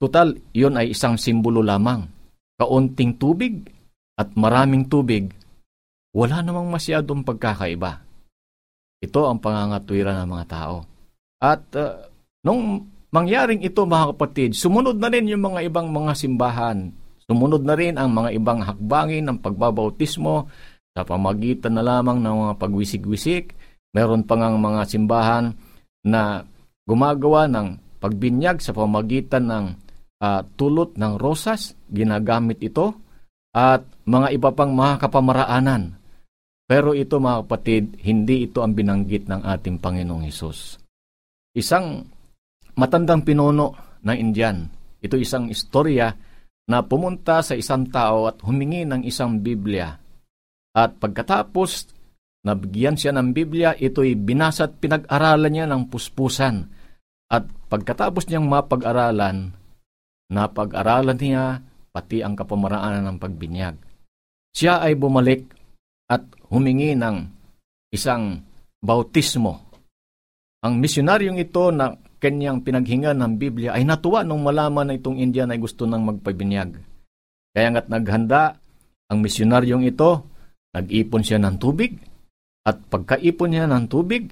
Total, 0.00 0.34
iyon 0.56 0.80
ay 0.80 0.96
isang 0.96 1.14
simbolo 1.14 1.62
lamang. 1.62 2.08
Kaunting 2.58 3.20
tubig 3.20 3.70
at 4.18 4.34
maraming 4.34 4.90
tubig, 4.90 5.30
wala 6.12 6.42
namang 6.42 6.68
masyadong 6.68 7.22
pagkakaiba. 7.22 8.02
Ito 9.02 9.20
ang 9.30 9.38
pangangatwiran 9.40 10.20
ng 10.24 10.30
mga 10.30 10.46
tao. 10.50 10.76
At 11.42 11.64
uh, 11.74 12.06
nung 12.44 12.91
mangyaring 13.12 13.60
ito 13.60 13.84
mga 13.84 14.16
kapatid, 14.16 14.56
sumunod 14.56 14.96
na 14.96 15.12
rin 15.12 15.28
yung 15.28 15.44
mga 15.44 15.68
ibang 15.68 15.92
mga 15.92 16.16
simbahan. 16.16 16.90
Sumunod 17.28 17.62
na 17.62 17.76
rin 17.78 17.94
ang 18.00 18.10
mga 18.10 18.34
ibang 18.34 18.60
hakbangin 18.64 19.28
ng 19.28 19.38
pagbabautismo 19.38 20.50
sa 20.92 21.06
pamagitan 21.06 21.76
na 21.76 21.84
lamang 21.84 22.18
ng 22.18 22.36
mga 22.48 22.54
pagwisik-wisik. 22.58 23.54
Meron 23.92 24.24
pa 24.24 24.40
ngang 24.40 24.58
mga 24.58 24.82
simbahan 24.88 25.52
na 26.02 26.42
gumagawa 26.88 27.46
ng 27.46 28.00
pagbinyag 28.02 28.58
sa 28.58 28.74
pamagitan 28.74 29.46
ng 29.46 29.64
uh, 30.18 30.40
tulot 30.58 30.96
ng 30.98 31.14
rosas, 31.20 31.78
ginagamit 31.86 32.58
ito, 32.64 32.96
at 33.52 33.84
mga 34.08 34.28
iba 34.34 34.50
pang 34.50 34.72
mga 34.72 35.06
kapamaraanan. 35.06 36.00
Pero 36.66 36.96
ito 36.96 37.20
mga 37.20 37.44
kapatid, 37.46 37.84
hindi 38.00 38.48
ito 38.48 38.64
ang 38.64 38.72
binanggit 38.72 39.28
ng 39.28 39.44
ating 39.44 39.76
Panginoong 39.76 40.24
Hesus. 40.24 40.80
Isang 41.52 42.08
matandang 42.76 43.26
pinuno 43.26 43.98
ng 44.02 44.16
Indian. 44.16 44.66
Ito 45.02 45.18
isang 45.18 45.50
istorya 45.50 46.14
na 46.70 46.78
pumunta 46.86 47.42
sa 47.42 47.58
isang 47.58 47.90
tao 47.90 48.30
at 48.30 48.38
humingi 48.46 48.86
ng 48.86 49.02
isang 49.02 49.42
Biblia. 49.42 49.90
At 50.72 50.96
pagkatapos 50.96 51.90
nabigyan 52.46 52.96
siya 52.98 53.12
ng 53.14 53.34
Biblia, 53.34 53.74
ito'y 53.74 54.18
binasa 54.18 54.70
at 54.70 54.78
pinag-aralan 54.78 55.52
niya 55.52 55.66
ng 55.68 55.90
puspusan. 55.90 56.66
At 57.32 57.48
pagkatapos 57.68 58.28
niyang 58.28 58.46
mapag-aralan, 58.46 59.52
napag-aralan 60.32 61.18
niya 61.18 61.60
pati 61.92 62.24
ang 62.24 62.32
kapamaraanan 62.32 63.04
ng 63.04 63.18
pagbinyag. 63.20 63.76
Siya 64.52 64.80
ay 64.80 64.96
bumalik 64.96 65.48
at 66.08 66.24
humingi 66.52 66.92
ng 66.96 67.16
isang 67.92 68.40
bautismo. 68.80 69.60
Ang 70.64 70.80
misyonaryong 70.80 71.40
ito 71.40 71.68
na 71.72 71.92
kanyang 72.22 72.62
pinaghinga 72.62 73.10
ng 73.18 73.34
Biblia 73.34 73.74
ay 73.74 73.82
natuwa 73.82 74.22
nung 74.22 74.46
malaman 74.46 74.94
na 74.94 74.94
itong 74.94 75.18
Indian 75.18 75.50
ay 75.50 75.58
gusto 75.58 75.82
nang 75.90 76.06
magpabinyag. 76.06 76.78
Kaya 77.50 77.68
nga't 77.74 77.90
naghanda 77.90 78.62
ang 79.10 79.18
misyonaryong 79.18 79.82
ito, 79.82 80.22
nag-ipon 80.72 81.26
siya 81.26 81.42
ng 81.42 81.58
tubig, 81.58 81.98
at 82.62 82.78
pagkaipon 82.86 83.50
niya 83.50 83.66
ng 83.66 83.90
tubig, 83.90 84.30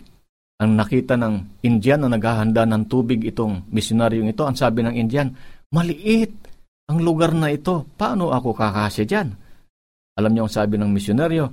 ang 0.63 0.79
nakita 0.79 1.19
ng 1.19 1.65
Indian 1.67 2.07
na 2.07 2.15
naghahanda 2.15 2.63
ng 2.65 2.87
tubig 2.87 3.27
itong 3.27 3.69
misyonaryong 3.75 4.31
ito, 4.31 4.47
ang 4.47 4.55
sabi 4.55 4.87
ng 4.87 4.95
Indian, 4.95 5.29
maliit 5.75 6.33
ang 6.87 7.03
lugar 7.03 7.35
na 7.35 7.51
ito, 7.51 7.91
paano 7.99 8.31
ako 8.31 8.55
kakasya 8.55 9.05
dyan? 9.05 9.29
Alam 10.17 10.31
niyo 10.33 10.43
ang 10.47 10.55
sabi 10.55 10.75
ng 10.79 10.91
misyonaryo, 10.91 11.45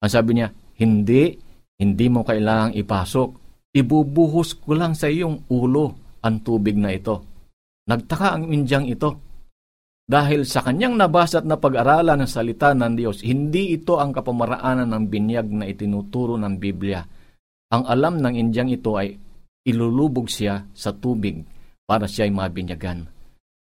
ang 0.00 0.10
sabi 0.10 0.30
niya, 0.38 0.48
hindi, 0.80 1.36
hindi 1.80 2.06
mo 2.08 2.24
kailangang 2.24 2.76
ipasok. 2.78 3.28
Ibubuhos 3.70 4.58
ko 4.58 4.74
lang 4.74 4.98
sa 4.98 5.06
iyong 5.06 5.46
ulo 5.46 5.94
ang 6.26 6.42
tubig 6.42 6.74
na 6.74 6.90
ito. 6.90 7.22
Nagtaka 7.86 8.34
ang 8.34 8.50
Indiang 8.50 8.86
ito. 8.86 9.30
Dahil 10.10 10.42
sa 10.42 10.66
kanyang 10.66 10.98
nabasa 10.98 11.38
at 11.38 11.46
napag-aralan 11.46 12.26
ng 12.26 12.30
salita 12.30 12.74
ng 12.74 12.98
Diyos, 12.98 13.22
hindi 13.22 13.78
ito 13.78 14.02
ang 14.02 14.10
kapamaraanan 14.10 14.90
ng 14.90 15.04
binyag 15.06 15.46
na 15.54 15.70
itinuturo 15.70 16.34
ng 16.34 16.58
Biblia. 16.58 16.98
Ang 17.70 17.86
alam 17.86 18.18
ng 18.18 18.34
Indiang 18.34 18.74
ito 18.74 18.98
ay 18.98 19.14
ilulubog 19.62 20.26
siya 20.26 20.66
sa 20.74 20.90
tubig 20.90 21.46
para 21.86 22.10
siya 22.10 22.26
ay 22.26 22.34
mabinyagan. 22.34 23.06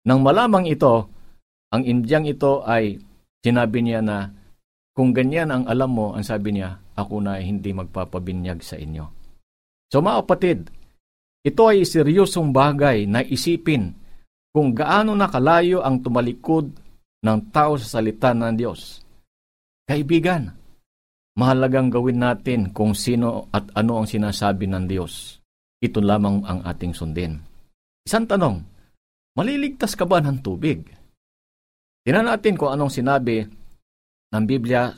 Nang 0.08 0.24
malamang 0.24 0.72
ito, 0.72 1.12
ang 1.68 1.84
Indiang 1.84 2.24
ito 2.24 2.64
ay 2.64 2.96
sinabi 3.44 3.84
niya 3.84 4.00
na 4.00 4.32
kung 4.96 5.12
ganyan 5.12 5.52
ang 5.52 5.68
alam 5.68 5.92
mo, 5.92 6.16
ang 6.16 6.24
sabi 6.24 6.56
niya, 6.56 6.80
ako 6.96 7.20
na 7.20 7.44
hindi 7.44 7.76
magpapabinyag 7.76 8.64
sa 8.64 8.80
inyo. 8.80 9.17
So 9.88 10.04
mga 10.04 10.24
kapatid, 10.24 10.68
ito 11.48 11.64
ay 11.64 11.88
seryosong 11.88 12.52
bagay 12.52 13.08
na 13.08 13.24
isipin 13.24 13.96
kung 14.52 14.76
gaano 14.76 15.16
nakalayo 15.16 15.80
ang 15.80 16.04
tumalikod 16.04 16.76
ng 17.24 17.40
tao 17.56 17.80
sa 17.80 18.00
salita 18.00 18.36
ng 18.36 18.56
Diyos. 18.58 19.00
Kaibigan, 19.88 20.52
mahalagang 21.40 21.88
gawin 21.88 22.20
natin 22.20 22.76
kung 22.76 22.92
sino 22.92 23.48
at 23.56 23.72
ano 23.80 24.04
ang 24.04 24.08
sinasabi 24.10 24.68
ng 24.68 24.86
Diyos. 24.92 25.40
Ito 25.80 26.04
lamang 26.04 26.44
ang 26.44 26.60
ating 26.66 26.92
sundin. 26.92 27.40
Isang 28.04 28.28
tanong, 28.28 28.60
maliligtas 29.38 29.96
ka 29.96 30.04
ba 30.04 30.20
ng 30.20 30.44
tubig? 30.44 30.84
Tingnan 32.04 32.28
natin 32.28 32.60
kung 32.60 32.74
anong 32.74 32.92
sinabi 32.92 33.46
ng 34.34 34.44
Biblia 34.44 34.92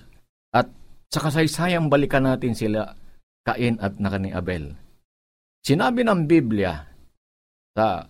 at 0.56 0.68
sa 1.10 1.20
kasaysayang 1.22 1.90
balikan 1.92 2.26
natin 2.26 2.58
sila 2.58 2.96
Cain 3.50 3.82
at 3.82 3.98
nakani 3.98 4.30
Abel. 4.30 4.78
Sinabi 5.66 6.06
ng 6.06 6.30
Biblia 6.30 6.86
sa 7.74 8.06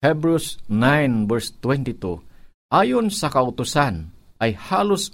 Hebrews 0.00 0.64
9 0.72 1.28
verse 1.28 1.52
22, 1.60 2.72
ayon 2.72 3.12
sa 3.12 3.28
kautusan 3.28 4.08
ay 4.40 4.56
halos 4.56 5.12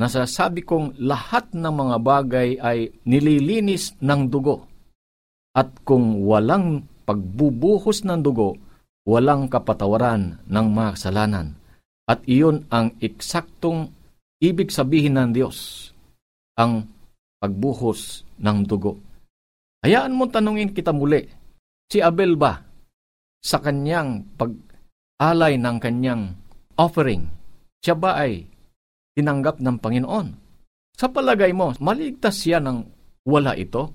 nasasabi 0.00 0.64
kong 0.64 0.96
lahat 0.96 1.52
ng 1.52 1.68
mga 1.68 1.96
bagay 2.00 2.48
ay 2.56 2.92
nililinis 3.04 3.92
ng 4.00 4.32
dugo. 4.32 4.64
At 5.56 5.84
kung 5.84 6.24
walang 6.24 6.84
pagbubuhos 7.04 8.04
ng 8.04 8.20
dugo, 8.20 8.56
walang 9.08 9.48
kapatawaran 9.48 10.40
ng 10.44 10.66
mga 10.72 10.90
kasalanan. 10.96 11.56
At 12.08 12.24
iyon 12.28 12.68
ang 12.68 12.92
eksaktong 13.00 13.92
ibig 14.40 14.68
sabihin 14.68 15.16
ng 15.16 15.32
Diyos, 15.32 15.90
ang 16.56 16.88
pagbuhos 17.40 18.24
ng 18.40 18.58
dugo. 18.64 18.98
Hayaan 19.84 20.16
mo 20.16 20.26
tanungin 20.26 20.72
kita 20.72 20.90
muli, 20.90 21.22
si 21.86 22.02
Abel 22.02 22.34
ba 22.34 22.58
sa 23.38 23.62
kanyang 23.62 24.26
pag-alay 24.34 25.54
ng 25.60 25.76
kanyang 25.78 26.34
offering, 26.74 27.28
siya 27.80 27.94
ba 27.94 28.18
ay 28.18 28.42
tinanggap 29.14 29.62
ng 29.62 29.76
Panginoon? 29.78 30.26
Sa 30.96 31.06
palagay 31.12 31.52
mo, 31.52 31.76
maligtas 31.78 32.42
siya 32.42 32.58
ng 32.58 32.82
wala 33.28 33.54
ito? 33.54 33.92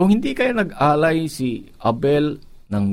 Kung 0.00 0.08
hindi 0.08 0.32
kaya 0.32 0.56
nag-alay 0.56 1.28
si 1.28 1.60
Abel 1.84 2.40
ng, 2.72 2.86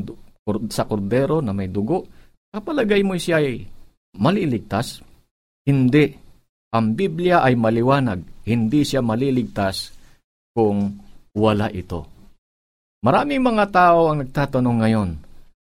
sa 0.67 0.83
kordero 0.83 1.39
na 1.39 1.55
may 1.55 1.71
dugo, 1.71 2.03
sa 2.51 2.59
palagay 2.59 3.05
mo 3.05 3.15
siya 3.15 3.39
ay 3.39 3.63
maliligtas? 4.19 4.99
Hindi. 5.63 6.26
Ang 6.77 6.93
Biblia 6.93 7.41
ay 7.41 7.57
maliwanag, 7.57 8.21
hindi 8.45 8.85
siya 8.85 9.01
maliligtas 9.01 9.97
kung 10.53 10.93
wala 11.33 11.73
ito. 11.73 12.05
Maraming 13.01 13.41
mga 13.41 13.65
tao 13.73 14.13
ang 14.13 14.21
nagtatanong 14.21 14.77
ngayon, 14.85 15.09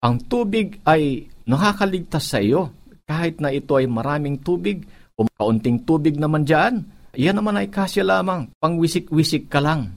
ang 0.01 0.17
tubig 0.25 0.81
ay 0.89 1.29
nakakaligtas 1.45 2.25
sa 2.25 2.41
iyo 2.41 2.73
kahit 3.05 3.37
na 3.45 3.53
ito 3.53 3.77
ay 3.77 3.85
maraming 3.85 4.41
tubig 4.41 4.89
o 5.21 5.29
kaunting 5.29 5.85
tubig 5.85 6.17
naman 6.17 6.49
dyan. 6.49 6.89
Yan 7.21 7.37
naman 7.37 7.61
ay 7.61 7.69
kasya 7.69 8.01
lamang, 8.01 8.49
pangwisik-wisik 8.57 9.53
ka 9.53 9.61
lang. 9.61 9.93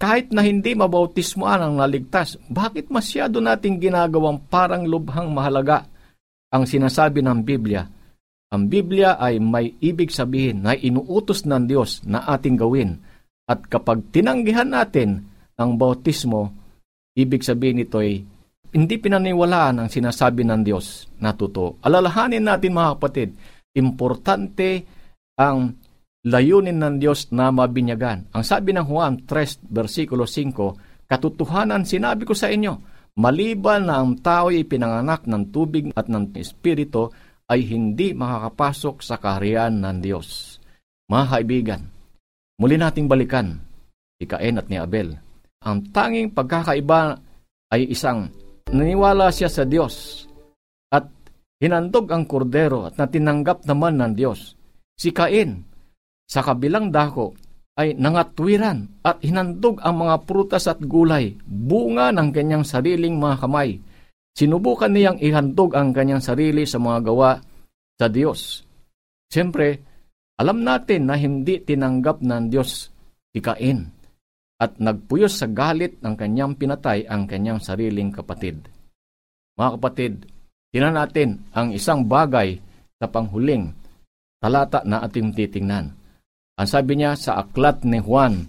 Kahit 0.00 0.32
na 0.32 0.40
hindi 0.40 0.72
mabautismoan 0.72 1.60
ang 1.60 1.74
naligtas, 1.84 2.40
bakit 2.48 2.88
masyado 2.88 3.44
nating 3.44 3.76
ginagawang 3.76 4.40
parang 4.48 4.88
lubhang 4.88 5.28
mahalaga 5.36 5.84
ang 6.48 6.64
sinasabi 6.64 7.20
ng 7.20 7.44
Biblia? 7.44 7.84
Ang 8.56 8.72
Biblia 8.72 9.20
ay 9.20 9.36
may 9.36 9.76
ibig 9.84 10.08
sabihin 10.08 10.64
na 10.64 10.72
inuutos 10.72 11.44
ng 11.44 11.68
Diyos 11.68 12.00
na 12.08 12.24
ating 12.24 12.56
gawin. 12.56 12.96
At 13.44 13.68
kapag 13.68 14.08
tinanggihan 14.08 14.72
natin 14.72 15.28
ang 15.60 15.76
bautismo, 15.76 16.56
ibig 17.12 17.44
sabihin 17.44 17.84
nito 17.84 18.00
ay 18.00 18.24
hindi 18.72 18.96
pinaniwalaan 18.96 19.84
ang 19.84 19.88
sinasabi 19.92 20.48
ng 20.48 20.64
Diyos 20.64 21.04
na 21.20 21.36
totoo. 21.36 21.84
Alalahanin 21.84 22.48
natin 22.48 22.72
mga 22.72 22.96
kapatid, 22.96 23.36
importante 23.76 24.88
ang 25.36 25.76
layunin 26.24 26.80
ng 26.80 26.96
Diyos 26.96 27.28
na 27.36 27.52
mabinyagan. 27.52 28.32
Ang 28.32 28.44
sabi 28.44 28.72
ng 28.72 28.88
Juan 28.88 29.20
3, 29.28 29.68
versikulo 29.68 30.24
5, 30.24 31.04
Katotohanan 31.04 31.84
sinabi 31.84 32.24
ko 32.24 32.32
sa 32.32 32.48
inyo, 32.48 32.72
maliban 33.20 33.84
na 33.84 34.00
ang 34.00 34.16
tao 34.16 34.48
ay 34.48 34.64
pinanganak 34.64 35.28
ng 35.28 35.52
tubig 35.52 35.92
at 35.92 36.08
ng 36.08 36.34
Espiritu, 36.40 37.12
ay 37.46 37.60
hindi 37.66 38.10
makakapasok 38.12 39.02
sa 39.02 39.16
kaharian 39.22 39.78
ng 39.82 39.98
Diyos. 40.02 40.58
Mga 41.06 41.24
muli 42.58 42.76
nating 42.80 43.06
balikan 43.06 43.54
si 44.18 44.24
Cain 44.24 44.58
at 44.58 44.66
ni 44.66 44.80
Abel. 44.80 45.14
Ang 45.62 45.92
tanging 45.92 46.32
pagkakaiba 46.32 47.20
ay 47.70 47.92
isang 47.92 48.30
naniwala 48.70 49.30
siya 49.30 49.46
sa 49.46 49.62
Diyos 49.62 50.26
at 50.90 51.06
hinandog 51.62 52.10
ang 52.10 52.26
kordero 52.26 52.88
at 52.90 52.98
natinanggap 52.98 53.66
naman 53.68 54.00
ng 54.00 54.12
Diyos. 54.16 54.58
Si 54.96 55.12
Cain, 55.12 55.62
sa 56.26 56.42
kabilang 56.42 56.90
dako, 56.90 57.36
ay 57.76 57.92
nangatwiran 57.92 59.04
at 59.04 59.20
hinandog 59.20 59.78
ang 59.84 60.00
mga 60.00 60.24
prutas 60.24 60.64
at 60.64 60.80
gulay, 60.80 61.36
bunga 61.44 62.08
ng 62.08 62.32
kanyang 62.32 62.64
sariling 62.64 63.20
mga 63.20 63.44
kamay. 63.44 63.76
Sinubukan 64.36 64.92
niyang 64.92 65.16
ihandog 65.16 65.72
ang 65.72 65.96
kanyang 65.96 66.20
sarili 66.20 66.68
sa 66.68 66.76
mga 66.76 67.08
gawa 67.08 67.40
sa 67.96 68.06
Diyos. 68.12 68.60
Siyempre, 69.32 69.80
alam 70.36 70.60
natin 70.60 71.08
na 71.08 71.16
hindi 71.16 71.56
tinanggap 71.64 72.20
ng 72.20 72.52
Diyos 72.52 72.92
si 73.32 73.40
Cain 73.40 73.88
at 74.60 74.76
nagpuyos 74.76 75.40
sa 75.40 75.48
galit 75.48 75.96
ng 76.04 76.12
kanyang 76.12 76.52
pinatay 76.52 77.08
ang 77.08 77.24
kanyang 77.24 77.64
sariling 77.64 78.12
kapatid. 78.12 78.60
Mga 79.56 79.70
kapatid, 79.80 80.12
tinan 80.68 81.00
natin 81.00 81.40
ang 81.56 81.72
isang 81.72 82.04
bagay 82.04 82.60
sa 83.00 83.08
panghuling 83.08 83.72
talata 84.36 84.84
na 84.84 85.00
ating 85.00 85.32
titingnan. 85.32 85.96
Ang 86.60 86.68
sabi 86.68 87.00
niya 87.00 87.16
sa 87.16 87.40
aklat 87.40 87.88
ni 87.88 88.04
Juan, 88.04 88.44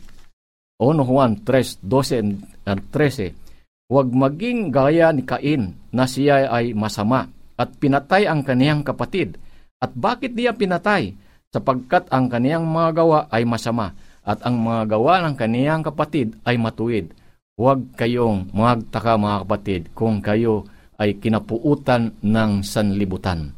1 0.84 0.84
Juan 1.08 1.32
3, 1.48 1.80
12 1.80 2.68
at 2.68 2.80
13, 2.92 3.47
Huwag 3.88 4.12
maging 4.12 4.68
gaya 4.76 5.16
ni 5.16 5.24
Cain 5.24 5.80
na 5.96 6.04
siya 6.04 6.52
ay 6.52 6.76
masama 6.76 7.32
at 7.56 7.72
pinatay 7.80 8.28
ang 8.28 8.44
kaniyang 8.44 8.84
kapatid. 8.84 9.40
At 9.80 9.96
bakit 9.96 10.36
niya 10.36 10.52
pinatay? 10.52 11.16
Sapagkat 11.56 12.12
ang 12.12 12.28
kaniyang 12.28 12.68
mga 12.68 13.00
gawa 13.00 13.20
ay 13.32 13.48
masama 13.48 13.96
at 14.28 14.44
ang 14.44 14.60
mga 14.60 14.92
gawa 14.92 15.24
ng 15.24 15.36
kaniyang 15.40 15.88
kapatid 15.88 16.36
ay 16.44 16.60
matuwid. 16.60 17.16
Huwag 17.56 17.96
kayong 17.96 18.52
magtaka 18.52 19.16
mga 19.16 19.38
kapatid 19.48 19.82
kung 19.96 20.20
kayo 20.20 20.68
ay 21.00 21.16
kinapuutan 21.24 22.12
ng 22.20 22.52
sanlibutan. 22.68 23.56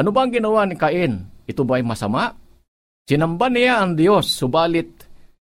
Ano 0.00 0.08
ba 0.08 0.24
ang 0.24 0.32
ginawa 0.32 0.64
ni 0.64 0.74
Cain? 0.80 1.28
Ito 1.44 1.68
ba 1.68 1.76
ay 1.76 1.84
masama? 1.84 2.32
Sinamba 3.04 3.52
niya 3.52 3.84
ang 3.84 3.92
Diyos, 3.92 4.32
subalit 4.32 4.97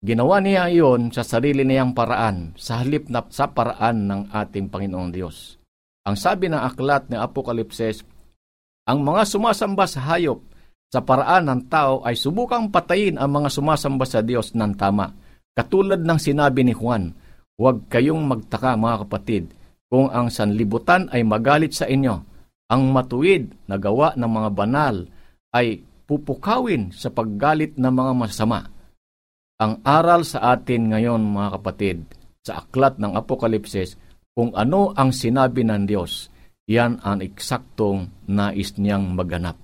Ginawa 0.01 0.41
niya 0.41 0.65
iyon 0.65 1.13
sa 1.13 1.21
sarili 1.21 1.61
niyang 1.61 1.93
paraan, 1.93 2.57
sa 2.57 2.81
halip 2.81 3.05
na 3.13 3.21
sa 3.29 3.53
paraan 3.53 4.09
ng 4.09 4.21
ating 4.33 4.65
Panginoong 4.73 5.13
Diyos. 5.13 5.61
Ang 6.09 6.17
sabi 6.17 6.49
ng 6.49 6.57
aklat 6.57 7.05
ni 7.13 7.21
Apokalipses, 7.21 8.01
ang 8.89 9.05
mga 9.05 9.29
sumasamba 9.29 9.85
sa 9.85 10.01
hayop 10.09 10.41
sa 10.89 11.05
paraan 11.05 11.45
ng 11.45 11.61
tao 11.69 12.01
ay 12.01 12.17
subukang 12.17 12.73
patayin 12.73 13.21
ang 13.21 13.29
mga 13.29 13.53
sumasamba 13.53 14.09
sa 14.09 14.25
Diyos 14.25 14.57
ng 14.57 14.73
tama. 14.73 15.13
Katulad 15.53 16.01
ng 16.01 16.17
sinabi 16.17 16.65
ni 16.65 16.73
Juan, 16.73 17.13
huwag 17.61 17.85
kayong 17.85 18.25
magtaka 18.25 18.73
mga 18.73 19.05
kapatid 19.05 19.53
kung 19.85 20.09
ang 20.09 20.33
sanlibutan 20.33 21.13
ay 21.13 21.21
magalit 21.21 21.77
sa 21.77 21.85
inyo. 21.85 22.25
Ang 22.73 22.89
matuwid 22.89 23.53
na 23.69 23.77
gawa 23.77 24.17
ng 24.17 24.31
mga 24.33 24.49
banal 24.49 25.05
ay 25.53 25.85
pupukawin 26.09 26.89
sa 26.89 27.13
paggalit 27.13 27.77
ng 27.77 27.93
mga 27.93 28.17
masama 28.17 28.80
ang 29.61 29.77
aral 29.85 30.25
sa 30.25 30.57
atin 30.57 30.89
ngayon 30.89 31.21
mga 31.21 31.49
kapatid 31.61 31.97
sa 32.41 32.65
aklat 32.65 32.97
ng 32.97 33.13
Apokalipsis 33.13 33.93
kung 34.33 34.49
ano 34.57 34.89
ang 34.97 35.13
sinabi 35.13 35.61
ng 35.61 35.85
Diyos, 35.85 36.33
yan 36.65 36.97
ang 37.05 37.21
eksaktong 37.21 38.25
nais 38.25 38.73
niyang 38.81 39.13
maganap. 39.13 39.59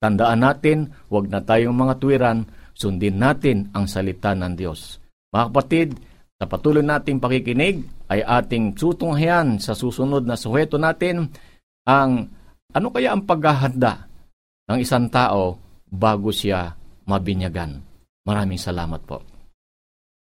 Tandaan 0.00 0.40
natin, 0.40 0.78
huwag 1.12 1.28
na 1.28 1.44
tayong 1.44 1.76
mga 1.76 2.00
tuwiran, 2.00 2.48
sundin 2.72 3.20
natin 3.20 3.68
ang 3.76 3.84
salita 3.84 4.32
ng 4.32 4.56
Diyos. 4.56 4.96
Mga 5.28 5.44
kapatid, 5.52 5.88
sa 6.40 6.48
patuloy 6.48 6.80
nating 6.80 7.20
pakikinig 7.20 7.84
ay 8.08 8.24
ating 8.24 8.72
tutunghayan 8.72 9.60
sa 9.60 9.76
susunod 9.76 10.24
na 10.24 10.40
suheto 10.40 10.80
natin 10.80 11.28
ang 11.84 12.32
ano 12.72 12.88
kaya 12.90 13.12
ang 13.12 13.28
paghahanda 13.28 14.08
ng 14.72 14.78
isang 14.80 15.12
tao 15.12 15.60
bago 15.88 16.32
siya 16.32 16.74
mabinyagan. 17.04 17.80
Maraming 18.24 18.60
salamat 18.60 19.04
po. 19.04 19.33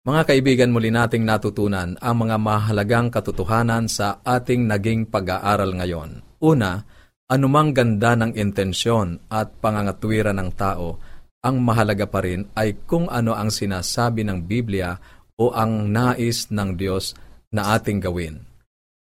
Mga 0.09 0.25
kaibigan, 0.25 0.73
muli 0.73 0.89
nating 0.89 1.21
natutunan 1.21 1.93
ang 2.01 2.25
mga 2.25 2.41
mahalagang 2.41 3.13
katotohanan 3.13 3.93
sa 3.93 4.25
ating 4.25 4.65
naging 4.65 5.05
pag-aaral 5.05 5.77
ngayon. 5.77 6.25
Una, 6.41 6.81
anumang 7.29 7.77
ganda 7.77 8.17
ng 8.17 8.33
intensyon 8.33 9.21
at 9.29 9.61
pangangatwiran 9.61 10.41
ng 10.41 10.51
tao, 10.57 10.97
ang 11.45 11.61
mahalaga 11.61 12.09
pa 12.09 12.25
rin 12.25 12.49
ay 12.57 12.89
kung 12.89 13.13
ano 13.13 13.37
ang 13.37 13.53
sinasabi 13.53 14.25
ng 14.25 14.49
Biblia 14.49 14.97
o 15.37 15.53
ang 15.53 15.93
nais 15.93 16.49
ng 16.49 16.71
Diyos 16.73 17.13
na 17.53 17.77
ating 17.77 18.01
gawin. 18.01 18.41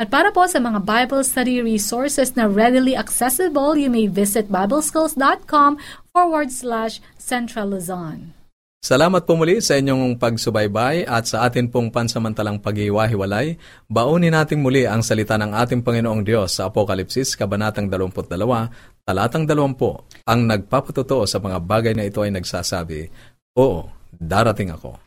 At 0.00 0.08
para 0.10 0.32
po 0.34 0.42
sa 0.50 0.58
mga 0.58 0.82
Bible 0.82 1.22
study 1.22 1.62
resources 1.62 2.34
na 2.34 2.50
readily 2.50 2.98
accessible, 2.98 3.78
you 3.78 3.92
may 3.92 4.10
visit 4.10 4.50
bibleschools.com 4.50 5.78
forward 6.10 6.50
slash 6.50 6.98
Central 7.20 7.70
Luzon. 7.76 8.34
Salamat 8.80 9.28
po 9.28 9.36
muli 9.36 9.60
sa 9.60 9.76
inyong 9.76 10.16
pagsubaybay 10.16 11.04
at 11.04 11.28
sa 11.28 11.44
atin 11.44 11.68
pong 11.68 11.92
pansamantalang 11.92 12.56
paghiwa-hiwalay. 12.64 13.60
Baunin 13.84 14.32
natin 14.32 14.64
muli 14.64 14.88
ang 14.88 15.04
salita 15.04 15.36
ng 15.36 15.52
ating 15.52 15.84
Panginoong 15.84 16.24
Diyos 16.24 16.56
sa 16.56 16.72
Apokalipsis, 16.72 17.36
Kabanatang 17.36 17.92
22, 17.92 18.99
Talatang 19.10 19.42
20. 19.42 20.22
Ang 20.22 20.46
nagpapatotoo 20.46 21.26
sa 21.26 21.42
mga 21.42 21.58
bagay 21.58 21.98
na 21.98 22.06
ito 22.06 22.22
ay 22.22 22.30
nagsasabi, 22.30 23.10
Oo, 23.58 23.90
darating 24.06 24.70
ako. 24.70 25.02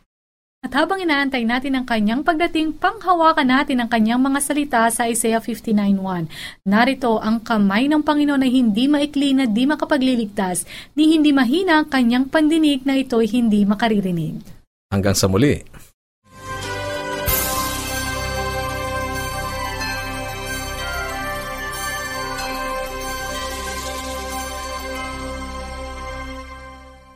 At 0.60 0.76
habang 0.76 1.00
inaantay 1.00 1.48
natin 1.48 1.72
ang 1.72 1.88
kanyang 1.88 2.20
pagdating, 2.20 2.76
panghawakan 2.76 3.48
natin 3.48 3.80
ang 3.80 3.88
kanyang 3.88 4.20
mga 4.20 4.44
salita 4.44 4.84
sa 4.92 5.08
Isaiah 5.08 5.40
59.1. 5.40 6.28
Narito 6.68 7.16
ang 7.16 7.40
kamay 7.40 7.88
ng 7.88 8.04
Panginoon 8.04 8.44
na 8.44 8.48
hindi 8.52 8.92
maikli 8.92 9.32
na 9.32 9.48
di 9.48 9.64
makapagliligtas, 9.64 10.68
ni 10.92 11.16
hindi 11.16 11.32
mahina 11.32 11.80
ang 11.80 11.88
kanyang 11.88 12.28
pandinig 12.28 12.84
na 12.84 13.00
ito'y 13.00 13.24
hindi 13.32 13.64
makaririnig. 13.64 14.44
Hanggang 14.92 15.16
sa 15.16 15.32
muli. 15.32 15.64